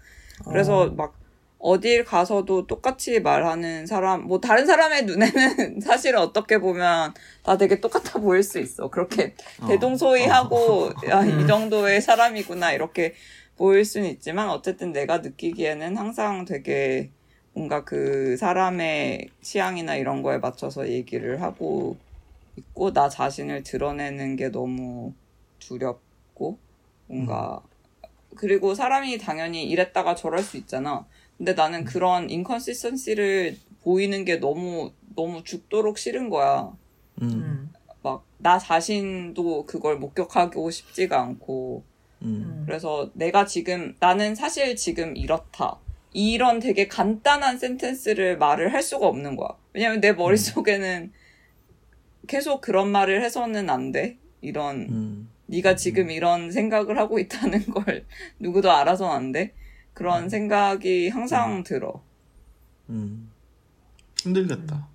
[0.46, 1.14] 그래서 막,
[1.58, 7.14] 어딜 가서도 똑같이 말하는 사람, 뭐, 다른 사람의 눈에는 사실은 어떻게 보면
[7.44, 8.90] 다 되게 똑같아 보일 수 있어.
[8.90, 9.68] 그렇게 어.
[9.68, 11.46] 대동소이하고, 야, 이 음.
[11.46, 13.14] 정도의 사람이구나, 이렇게
[13.56, 17.10] 보일 수는 있지만, 어쨌든 내가 느끼기에는 항상 되게
[17.54, 21.96] 뭔가 그 사람의 취향이나 이런 거에 맞춰서 얘기를 하고
[22.56, 25.12] 있고, 나 자신을 드러내는 게 너무
[25.60, 26.58] 두렵고,
[27.06, 27.62] 뭔가,
[28.34, 31.06] 그리고 사람이 당연히 이랬다가 저럴 수 있잖아.
[31.38, 36.76] 근데 나는 그런 인컨시스턴시를 보이는 게 너무, 너무 죽도록 싫은 거야.
[37.22, 37.72] 음, 음.
[38.02, 41.84] 막, 나 자신도 그걸 목격하고 싶지가 않고,
[42.22, 45.78] 음, 그래서 내가 지금, 나는 사실 지금 이렇다.
[46.14, 49.48] 이런 되게 간단한 센텐스를 말을 할 수가 없는 거야.
[49.72, 51.12] 왜냐면 내 머릿속에는
[52.28, 54.16] 계속 그런 말을 해서는 안 돼.
[54.40, 58.06] 이런, 음, 네가 지금 이런 생각을 하고 있다는 걸
[58.38, 59.54] 누구도 알아서 안 돼.
[59.92, 62.02] 그런 생각이 항상 들어.
[62.90, 63.30] 음.
[64.22, 64.88] 힘들겠다.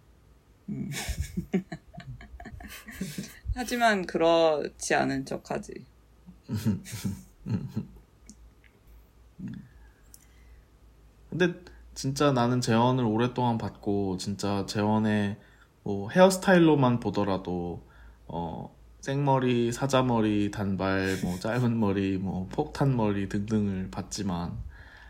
[3.56, 5.74] 하지만 그렇지 않은 척 하지.
[11.30, 11.54] 근데
[11.94, 15.38] 진짜 나는 재원을 오랫동안 봤고 진짜 재원의
[15.84, 17.84] 뭐 헤어스타일로만 보더라도
[18.28, 24.58] 어 생머리, 사자머리, 단발, 뭐 짧은 머리, 뭐 폭탄 머리 등등을 봤지만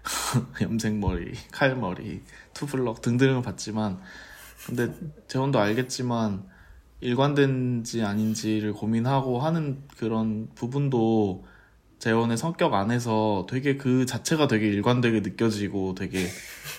[0.61, 2.21] 염색 머리, 칼 머리,
[2.53, 3.99] 투블럭 등등을 봤지만
[4.65, 4.93] 근데
[5.27, 6.47] 재원도 알겠지만
[7.01, 11.45] 일관된지 아닌지를 고민하고 하는 그런 부분도
[11.99, 16.27] 재원의 성격 안에서 되게 그 자체가 되게 일관되게 느껴지고 되게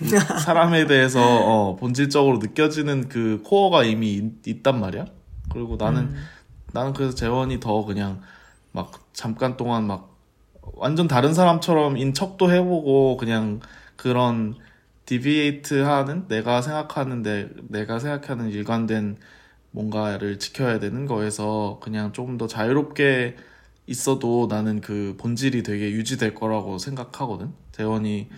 [0.45, 5.05] 사람에 대해서 어, 본질적으로 느껴지는 그 코어가 이미 있, 있단 말이야.
[5.53, 6.25] 그리고 나는 음.
[6.73, 8.23] 나는 그래서 재원이 더 그냥
[8.73, 10.17] 막 잠깐 동안 막
[10.75, 13.61] 완전 다른 사람처럼 인 척도 해보고 그냥
[13.97, 14.55] 그런
[15.05, 19.19] deviate 하는 내가 생각하는데 내가 생각하는 일관된
[19.73, 23.37] 뭔가를 지켜야 되는 거에서 그냥 조금 더 자유롭게
[23.91, 27.53] 있어도 나는 그 본질이 되게 유지될 거라고 생각하거든.
[27.73, 28.29] 재원이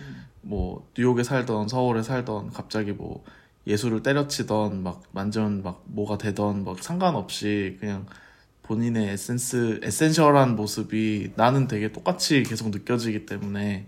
[0.41, 3.23] 뭐 뉴욕에 살던 서울에 살던 갑자기 뭐
[3.67, 8.05] 예술을 때려치던 막 완전 막 뭐가 되던 막 상관없이 그냥
[8.63, 13.87] 본인의 에센스 에센셜한 모습이 나는 되게 똑같이 계속 느껴지기 때문에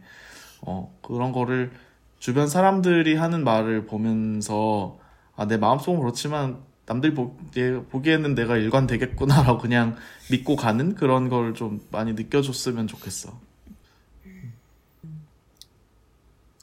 [0.61, 1.71] 어 그런 거를
[2.19, 4.99] 주변 사람들이 하는 말을 보면서
[5.35, 9.95] 아 내 마음속은 그렇지만 남들 보기에, 보기에는 내가 일관되겠구나라고 그냥
[10.31, 13.39] 믿고 가는 그런 걸 좀 많이 느껴줬으면 좋겠어.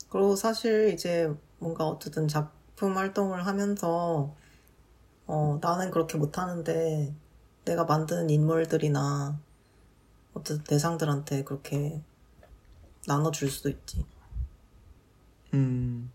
[0.09, 4.37] 그리고 사실 이제 뭔가 어쨌든 작품 활동을 하면서
[5.27, 7.14] 어, 나는 그렇게 못하는데
[7.64, 9.41] 내가 만드는 인물들이나
[10.35, 12.03] 어쨌든 대상들한테 그렇게
[13.07, 14.05] 나눠줄 수도 있지.
[15.55, 16.11] 음,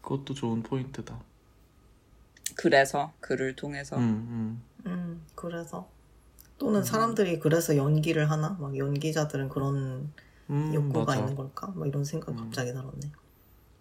[0.00, 1.20] 그것도 좋은 포인트다.
[2.56, 5.88] 그래서 글을 통해서 음, 음, 음, 그래서.
[6.58, 8.56] 또는 사람들이 그래서 연기를 하나?
[8.58, 10.10] 막 연기자들은 그런
[10.48, 11.20] 음, 욕구가 맞아.
[11.20, 11.68] 있는 걸까?
[11.68, 12.36] 막 이런 생각 음.
[12.36, 13.12] 갑자기 들었네.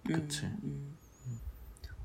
[0.07, 0.45] 그치.
[0.45, 0.97] 음.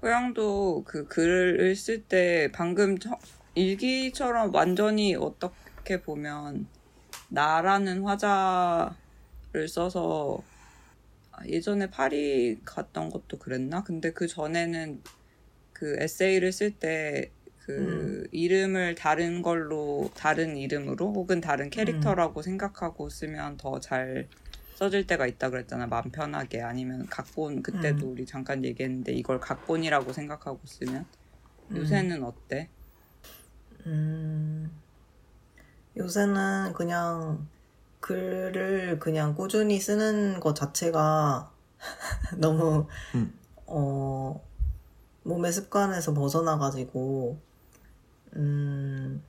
[0.02, 3.18] 호양도 그 글을 쓸 때 방금 저-
[3.54, 6.68] 일기처럼 완전히 어떻게 보면
[7.28, 10.42] 나라는 화자를 써서
[11.46, 13.82] 예전에 파리 갔던 것도 그랬나?
[13.82, 15.02] 근데 그 전에는
[15.80, 18.26] 그 에세이를 쓸때 그 음.
[18.32, 21.70] 이름을 다른 걸로 다른 이름으로 혹은 다른 음.
[21.70, 24.28] 캐릭터라고 생각하고 쓰면 더 잘
[24.74, 25.86] 써질 때가 있다 그랬잖아.
[25.86, 28.12] 마음 편하게 아니면 각본 그때도 음.
[28.12, 31.06] 우리 잠깐 얘기했는데 이걸 각본이라고 생각하고 쓰면
[31.70, 31.76] 음.
[31.76, 32.68] 요새는 어때?
[33.86, 34.70] 음,
[35.96, 37.48] 요새는 그냥
[38.00, 41.54] 글을 그냥 꾸준히 쓰는 것 자체가
[42.38, 43.32] 너무, 음.
[43.66, 44.49] 어,
[45.24, 47.38] 몸의 습관에서 벗어나가지고,
[48.36, 49.22] 음,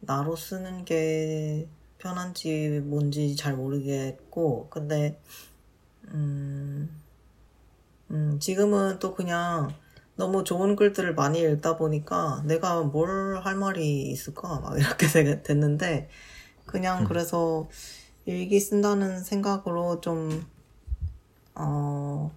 [0.00, 5.18] 나로 쓰는 게 편한지 뭔지 잘 모르겠고, 근데,
[6.08, 7.02] 음,
[8.10, 9.74] 음, 지금은 또 그냥
[10.16, 14.60] 너무 좋은 글들을 많이 읽다 보니까 내가 뭘 할 말이 있을까?
[14.60, 16.08] 막 이렇게 되- 됐는데,
[16.66, 17.04] 그냥 음.
[17.04, 17.68] 그래서
[18.26, 20.46] 일기 쓴다는 생각으로 좀,
[21.54, 22.30] 어,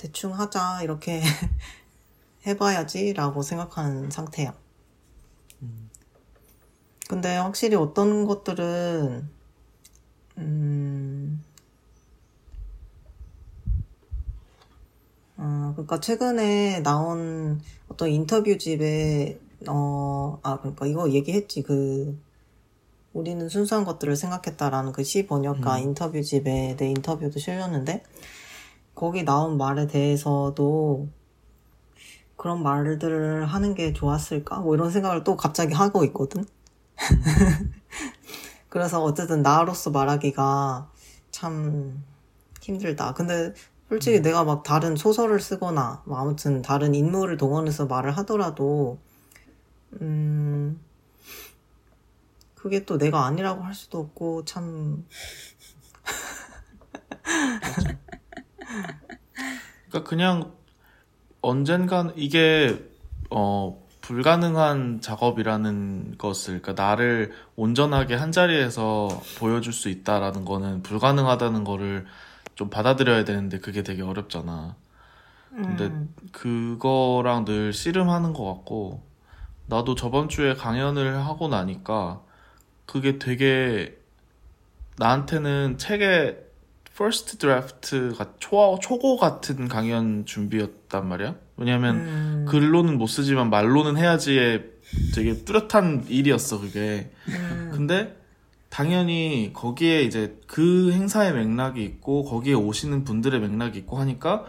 [0.00, 1.20] 대충 하자, 이렇게
[2.46, 4.54] 해봐야지라고 생각하는 상태야.
[7.06, 9.28] 근데 확실히 어떤 것들은,
[10.38, 11.44] 음,
[15.36, 19.38] 어, 그러니까 최근에 나온 어떤 인터뷰집에,
[19.68, 21.62] 어, 아, 그러니까 이거 얘기했지.
[21.62, 22.18] 그,
[23.12, 25.82] 우리는 순수한 것들을 생각했다라는 그 시번역가 음.
[25.82, 28.02] 인터뷰집에 내 인터뷰도 실렸는데,
[29.00, 31.08] 거기 나온 말에 대해서도
[32.36, 34.60] 그런 말들을 하는 게 좋았을까?
[34.60, 36.44] 뭐 이런 생각을 또 갑자기 하고 있거든.
[38.68, 40.90] 그래서 어쨌든 나로서 말하기가
[41.30, 42.04] 참
[42.60, 43.14] 힘들다.
[43.14, 43.54] 근데
[43.88, 48.98] 솔직히 내가 막 다른 소설을 쓰거나 뭐 아무튼 다른 인물을 동원해서 말을 하더라도
[50.02, 50.78] 음
[52.54, 55.06] 그게 또 내가 아니라고 할 수도 없고 참
[59.88, 60.52] 그러니까 그냥
[61.42, 62.84] 언젠간 이게
[63.30, 72.06] 어 불가능한 작업이라는 것을 그러니까 나를 온전하게 한 자리에서 보여줄 수 있다라는 거는 불가능하다는 거를
[72.54, 74.76] 좀 받아들여야 되는데 그게 되게 어렵잖아.
[75.62, 79.02] 근데 음, 그거랑 늘 씨름하는 것 같고
[79.66, 82.22] 나도 저번 주에 강연을 하고 나니까
[82.86, 83.98] 그게 되게
[84.98, 86.49] 나한테는 책
[87.00, 91.34] 의 first draft가 초, 초고 같은 강연 준비였단 말이야.
[91.56, 94.70] 왜냐면 음, 글로는 못 쓰지만 말로는 해야지의
[95.14, 97.10] 되게 뚜렷한 일이었어, 그게.
[97.28, 98.16] 음, 근데
[98.68, 104.44] 당연히 거기에 이제 그 행사의 맥락이 있고 거기에 오시는 분들의 맥락이 있고 하니까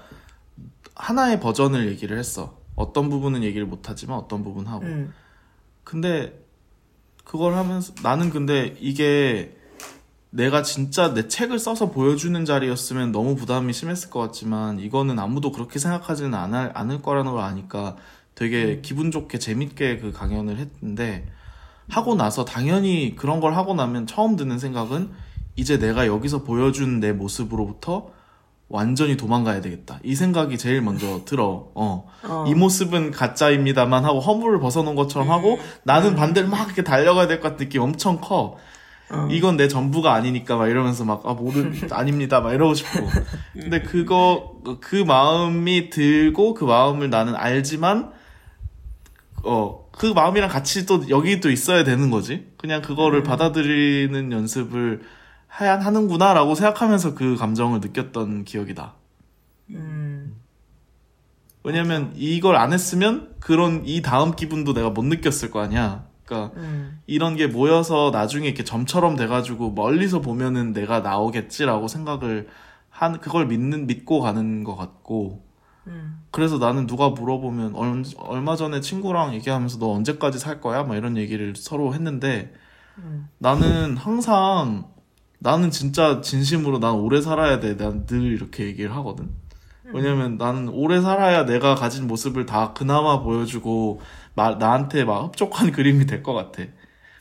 [0.94, 2.60] 하나의 버전을 얘기를 했어.
[2.76, 4.86] 어떤 부분은 얘기를 못 하지만 어떤 부분 하고.
[4.86, 5.14] 음,
[5.86, 6.38] 근데
[7.24, 9.56] 그걸 하면서 나는 근데 이게
[10.32, 15.78] 내가 진짜 내 책을 써서 보여주는 자리였으면 너무 부담이 심했을 것 같지만 이거는 아무도 그렇게
[15.78, 17.98] 생각하지는 않을, 않을 거라는 걸 아니까
[18.34, 21.28] 되게 기분 좋게 재밌게 그 강연을 했는데
[21.90, 25.12] 하고 나서 당연히 그런 걸 하고 나면 처음 드는 생각은
[25.58, 28.12] 이제 내가 여기서 보여준 내 모습으로부터
[28.70, 30.00] 완전히 도망가야 되겠다.
[30.02, 31.72] 이 생각이 제일 먼저 들어.
[31.76, 32.08] 어.
[32.24, 37.42] 어, 이 모습은 가짜입니다만 하고 허물을 벗어놓은 것처럼 하고 나는 반대로 막 이렇게 달려가야 될
[37.42, 38.56] 것 같은 느낌이 엄청 커.
[39.12, 43.08] 어, 이건 내 전부가 아니니까 막 이러면서 막 아 모든 아닙니다 막 이러고 싶고.
[43.54, 48.12] 근데 그거 그 마음이 들고 그 마음을 나는 알지만
[49.44, 52.48] 어 그 마음이랑 같이 또 여기 또 있어야 되는 거지.
[52.58, 55.02] 그냥 그거를 받아들이는 연습을
[55.60, 58.96] 해야 하는구나라고 생각하면서 그 감정을 느꼈던 기억이다.
[59.72, 60.38] 음,
[61.64, 66.08] 왜냐면 이걸 안 했으면 그런 이 다음 기분도 내가 못 느꼈을 거 아니야.
[66.32, 72.48] 그러니까 음, 이런 게 모여서 나중에 이렇게 점처럼 돼가지고 멀리서 보면은 내가 나오겠지라고 생각을
[72.90, 75.44] 한 그걸 믿는 믿고 가는 것 같고
[75.88, 80.84] 음, 그래서 나는 누가 물어보면 얼, 얼마 전에 친구랑 얘기하면서 너 언제까지 살 거야?
[80.84, 82.54] 막 이런 얘기를 서로 했는데
[82.98, 84.88] 음, 나는 항상
[85.40, 87.76] 나는 진짜 진심으로 난 오래 살아야 돼.
[87.78, 89.30] 난 늘 이렇게 얘기를 하거든.
[89.94, 94.00] 왜냐면 나는 오래 살아야 내가 가진 모습을 다 그나마 보여주고
[94.34, 96.64] 마- 나한테 막 흡족한 그림이 될 것 같아.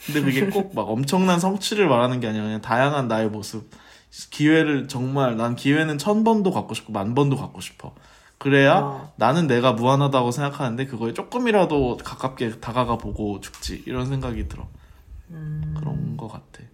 [0.07, 3.71] 근데 그게 꼭 막 엄청난 성취를 말하는 게 아니라 그냥 다양한 나의 모습.
[4.31, 7.95] 기회를 정말 난 기회는 천 번도 갖고 싶고 만 번도 갖고 싶어.
[8.39, 9.13] 그래야 어.
[9.17, 13.85] 나는 내가 무한하다고 생각하는데 그거에 조금이라도 가깝게 다가가 보고 죽지.
[13.87, 14.69] 이런 생각이 들어.
[15.31, 15.75] 음.
[15.75, 16.65] 그런 것 같아.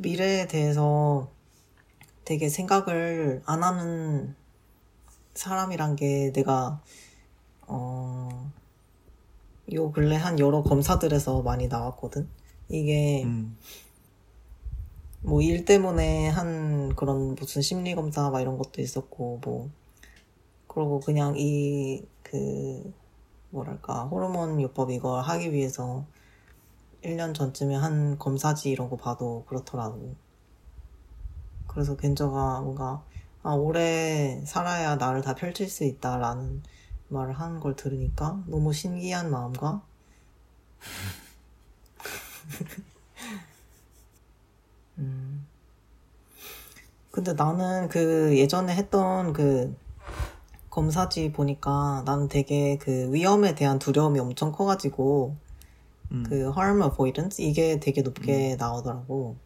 [0.00, 1.30] 미래에 대해서
[2.24, 4.34] 되게 생각을 안 하는
[5.34, 6.80] 사람이란 게 내가
[7.66, 8.50] 어,
[9.72, 12.28] 요 근래 한 여러 검사들에서 많이 나왔거든.
[12.68, 13.56] 이게 음.
[15.22, 19.70] 뭐일 때문에 한 그런 무슨 심리 검사 막 이런 것도 있었고 뭐
[20.66, 22.92] 그러고 그냥 이 그
[23.50, 26.06] 뭐랄까 호르몬 요법 이걸 하기 위해서
[27.02, 30.14] 1년 전쯤에 한 검사지 이런 거 봐도 그렇더라고.
[31.66, 33.02] 그래서 겐저가 뭔가
[33.42, 36.62] 아, 오래 살아야 나를 다 펼칠 수 있다라는
[37.08, 39.82] 말을 하는 걸 들으니까 너무 신기한 마음과
[44.98, 45.46] 음.
[47.10, 49.74] 근데 나는 그 예전에 했던 그
[50.68, 55.36] 검사지 보니까 나는 되게 그 위험에 대한 두려움이 엄청 커가지고
[56.12, 56.24] 음.
[56.26, 59.36] 그 harm avoidance 이게 되게 높게 나오더라고.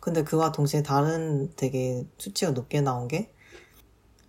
[0.00, 3.34] 근데 그와 동시에 다른 되게 수치가 높게 나온 게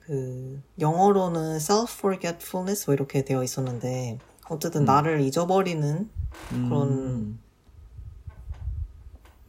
[0.06, 4.20] 그 영어로는 self-forgetfulness 뭐 이렇게 되어 있었는데
[4.50, 4.86] 어쨌든 음.
[4.86, 6.10] 나를 잊어버리는
[6.50, 7.40] 그런 음.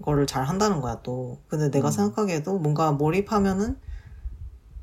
[0.02, 1.38] 거를 잘 한다는 거야 또.
[1.48, 1.92] 근데 내가 음.
[1.92, 3.78] 생각하기에도 뭔가 몰입하면은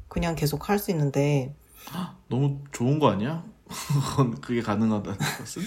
[0.08, 1.56] 그냥 계속 할 수 있는데
[2.30, 3.44] 너무 좋은 거 아니야?
[4.42, 5.64] 그게 가능하다는 것은?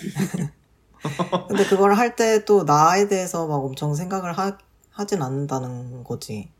[1.48, 4.56] 근데 그걸 할 때 또 나에 대해서 막 엄청 생각을 하,
[4.90, 6.50] 하진 않는다는 거지.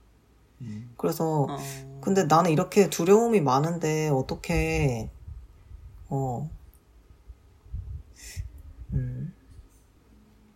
[0.60, 0.92] 음.
[0.96, 1.58] 그래서 어.
[2.00, 5.10] 근데 나는 이렇게 두려움이 많은데 어떻게
[6.08, 6.48] 어
[8.92, 9.32] 음,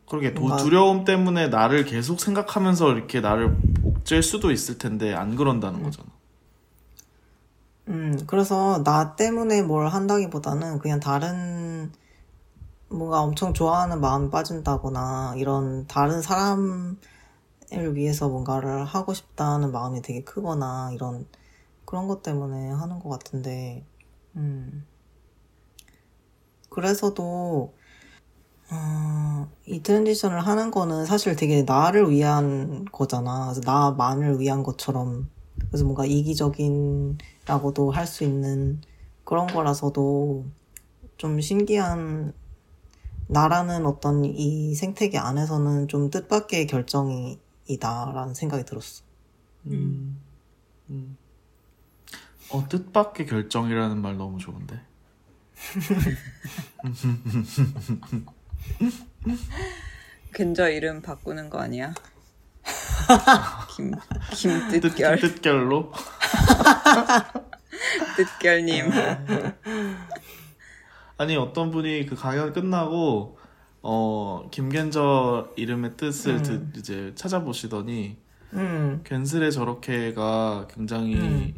[0.08, 5.36] 그러게 도, 뭔가- 두려움 때문에 나를 계속 생각하면서 이렇게 나를 옥죄일 수도 있을 텐데 안
[5.36, 6.08] 그런다는 거잖아.
[7.88, 11.90] 음, 그래서 나 때문에 뭘 한다기보다는 그냥 다른
[12.90, 16.96] 뭔가 엄청 좋아하는 마음이 빠진다거나 이런 다른 사람을
[17.94, 21.26] 위해서 뭔가를 하고 싶다는 마음이 되게 크거나 이런
[21.84, 23.84] 그런 것 때문에 하는 것 같은데,
[24.36, 24.86] 음.
[26.68, 27.74] 그래서도,
[28.72, 33.46] 어, 이 트랜지션을 하는 거는 사실 되게 나를 위한 거잖아.
[33.46, 35.28] 그래서 나만을 위한 것처럼.
[35.68, 38.80] 그래서 뭔가 이기적인라고도 할 수 있는
[39.24, 40.46] 그런 거라서도
[41.18, 42.32] 좀 신기한
[43.30, 49.04] 나라는 어떤 이 생태계 안에서는 좀 뜻밖의 결정이다라는 생각이 들었어.
[49.66, 50.20] 음.
[50.90, 51.16] 음.
[52.50, 54.80] 어, 뜻밖의 결정이라는 말 너무 좋은데.
[60.32, 61.94] 근저 이름 바꾸는 거 아니야?
[63.76, 64.00] 김 뜻,
[64.80, 65.92] 김뜻결 뜻결로?
[68.16, 68.90] 뜻결님
[71.20, 73.36] 아니, 어떤 분이 그 강연 끝나고,
[73.82, 76.42] 어, 김겐저 이름의 뜻을 음.
[76.72, 78.16] 드- 이제 찾아보시더니,
[78.54, 81.54] 음, 괜스레 저렇게가 굉장히 음.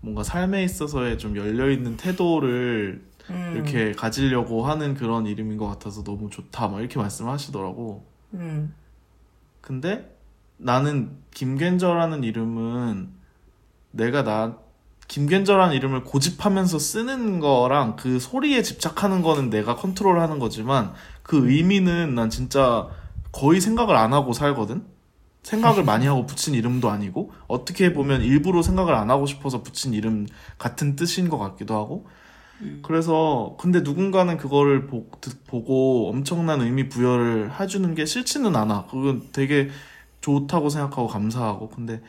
[0.00, 6.02] 뭔가 삶에 있어서의 좀 열려 있는 태도를 음, 이렇게 가지려고 하는 그런 이름인 것 같아서
[6.02, 6.68] 너무 좋다.
[6.68, 8.06] 막 이렇게 말씀하시더라고.
[8.32, 8.74] 음,
[9.60, 10.16] 근데
[10.56, 13.10] 나는 김겐저라는 이름은
[13.90, 14.56] 내가 나
[15.08, 20.92] 김겐저라는 이름을 고집하면서 쓰는 거랑 그 소리에 집착하는 거는 내가 컨트롤하는 거지만
[21.22, 22.88] 그 의미는 난 진짜
[23.32, 24.84] 거의 생각을 안 하고 살거든.
[25.42, 30.26] 생각을 많이 하고 붙인 이름도 아니고 어떻게 보면 일부러 생각을 안 하고 싶어서 붙인 이름
[30.58, 32.06] 같은 뜻인 것 같기도 하고
[32.60, 32.80] 음.
[32.84, 38.86] 그래서 근데 누군가는 그거를 보, 듣- 보고 엄청난 의미 부여를 해주는 게 싫지는 않아.
[38.90, 39.70] 그건 되게
[40.20, 42.02] 좋다고 생각하고 감사하고 근데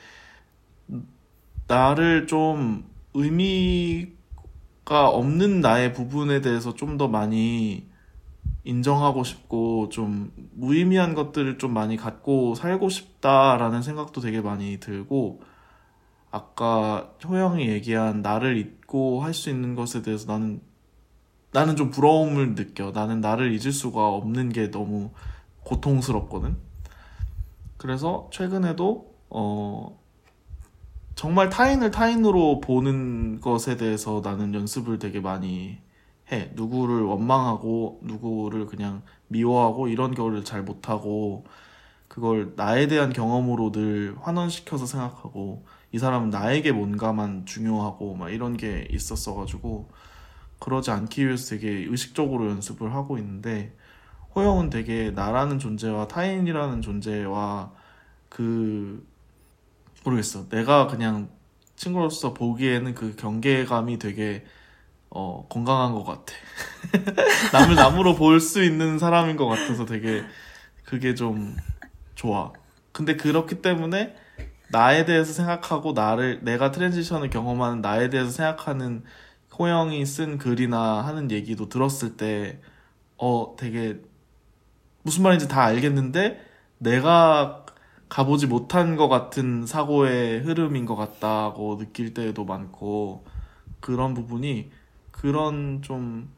[1.70, 7.88] 나를 좀 의미가 없는 나의 부분에 대해서 좀 더 많이
[8.66, 15.42] 인정하고 싶고 좀 무의미한 것들을 좀 많이 갖고 살고 싶다라는 생각도 되게 많이 들고
[16.32, 20.62] 아까 효영이 얘기한 나를 잊고 할 수 있는 것에 대해서 나는
[21.54, 22.92] 나는 좀 부러움을 느껴.
[22.92, 25.12] 나는 나를 잊을 수가 없는 게 너무
[25.66, 26.58] 고통스럽거든.
[27.78, 29.99] 그래서 최근에도 어
[31.20, 35.78] 정말 타인을 타인으로 보는 것에 대해서 나는 연습을 되게 많이
[36.32, 36.50] 해.
[36.56, 41.44] 누구를 원망하고 누구를 그냥 미워하고 이런 거를 잘 못하고
[42.08, 48.88] 그걸 나에 대한 경험으로 늘 환원시켜서 생각하고 이 사람은 나에게 뭔가만 중요하고 막 이런 게
[48.90, 49.90] 있었어가지고
[50.60, 53.76] 그러지 않기 위해서 되게 의식적으로 연습을 하고 있는데
[54.36, 57.74] 호영은 되게 나라는 존재와 타인이라는 존재와
[58.30, 59.06] 그
[60.04, 60.48] 모르겠어.
[60.50, 61.30] 내가 그냥
[61.76, 64.46] 친구로서 보기에는 그 경계감이 되게
[65.10, 66.34] 어 건강한 것 같아.
[67.54, 70.24] 남을 남으로 볼 수 있는 사람인 것 같아서 되게
[70.84, 71.56] 그게 좀
[72.16, 72.54] 좋아.
[72.92, 74.16] 근데 그렇기 때문에
[74.72, 79.04] 나에 대해서 생각하고 나를 내가 트랜지션을 경험하는 나에 대해서 생각하는
[79.58, 82.60] 호영이 쓴 글이나 하는 얘기도 들었을 때,
[83.18, 84.00] 어, 되게,
[85.04, 86.40] 무슨 말인지 다 알겠는데,
[86.78, 87.66] 내가
[88.10, 93.24] 가보지 못한 것 같은 사고의 흐름인 것 같다고 느낄 때도 많고,
[93.80, 94.72] 그런 부분이,
[95.12, 96.30] 그런 좀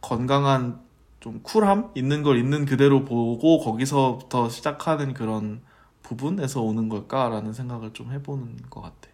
[0.00, 0.80] 건강한
[1.20, 1.90] 좀 쿨함?
[1.94, 5.60] 있는 걸 있는 그대로 보고, 거기서부터 시작하는 그런
[6.02, 9.08] 부분에서 오는 걸까라는 생각을 좀 해보는 것 같아.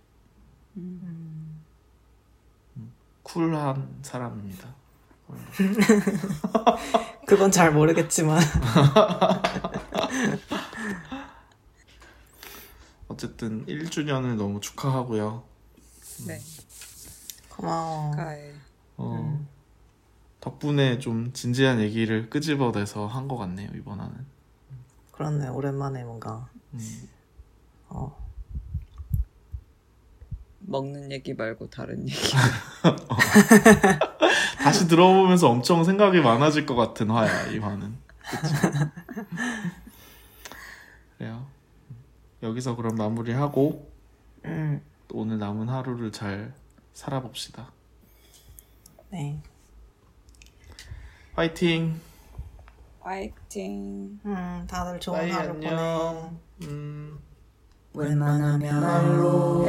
[0.77, 1.61] 음,
[3.23, 4.69] 쿨한 사람입니다.
[7.27, 8.41] 그건 잘 모르겠지만.
[13.09, 15.43] 어쨌든 1주년을 너무 축하하고요.
[16.27, 16.41] 네.
[17.49, 18.11] 고마워.
[18.13, 18.53] 축하해.
[18.99, 19.47] 어,
[20.41, 24.27] 덕분에 좀 진지한 얘기를 끄집어내서 한 것 같네요, 이번화는.
[25.13, 26.49] 그렇네, 오랜만에 뭔가.
[26.75, 27.09] 음,
[27.89, 28.17] 어,
[30.61, 32.21] 먹는 얘기 말고 다른 얘기.
[34.63, 37.97] 다시 들어보면서 엄청 생각이 많아질 것 같은 화야, 이 화는.
[38.31, 38.55] 그치?
[41.19, 41.47] 그래요.
[42.43, 43.91] 여기서 그럼 마무리하고,
[44.45, 46.55] 음, 또 오늘 남은 하루를 잘
[46.93, 47.73] 살아봅시다.
[49.11, 49.41] 네.
[51.35, 52.01] 화이팅!
[53.01, 54.21] 화이팅.
[54.25, 55.69] 음, 다들 좋은 빠이, 하루 보내.
[55.69, 56.39] 안녕.
[56.63, 57.19] 음.
[57.95, 59.67] 웬만하면 말로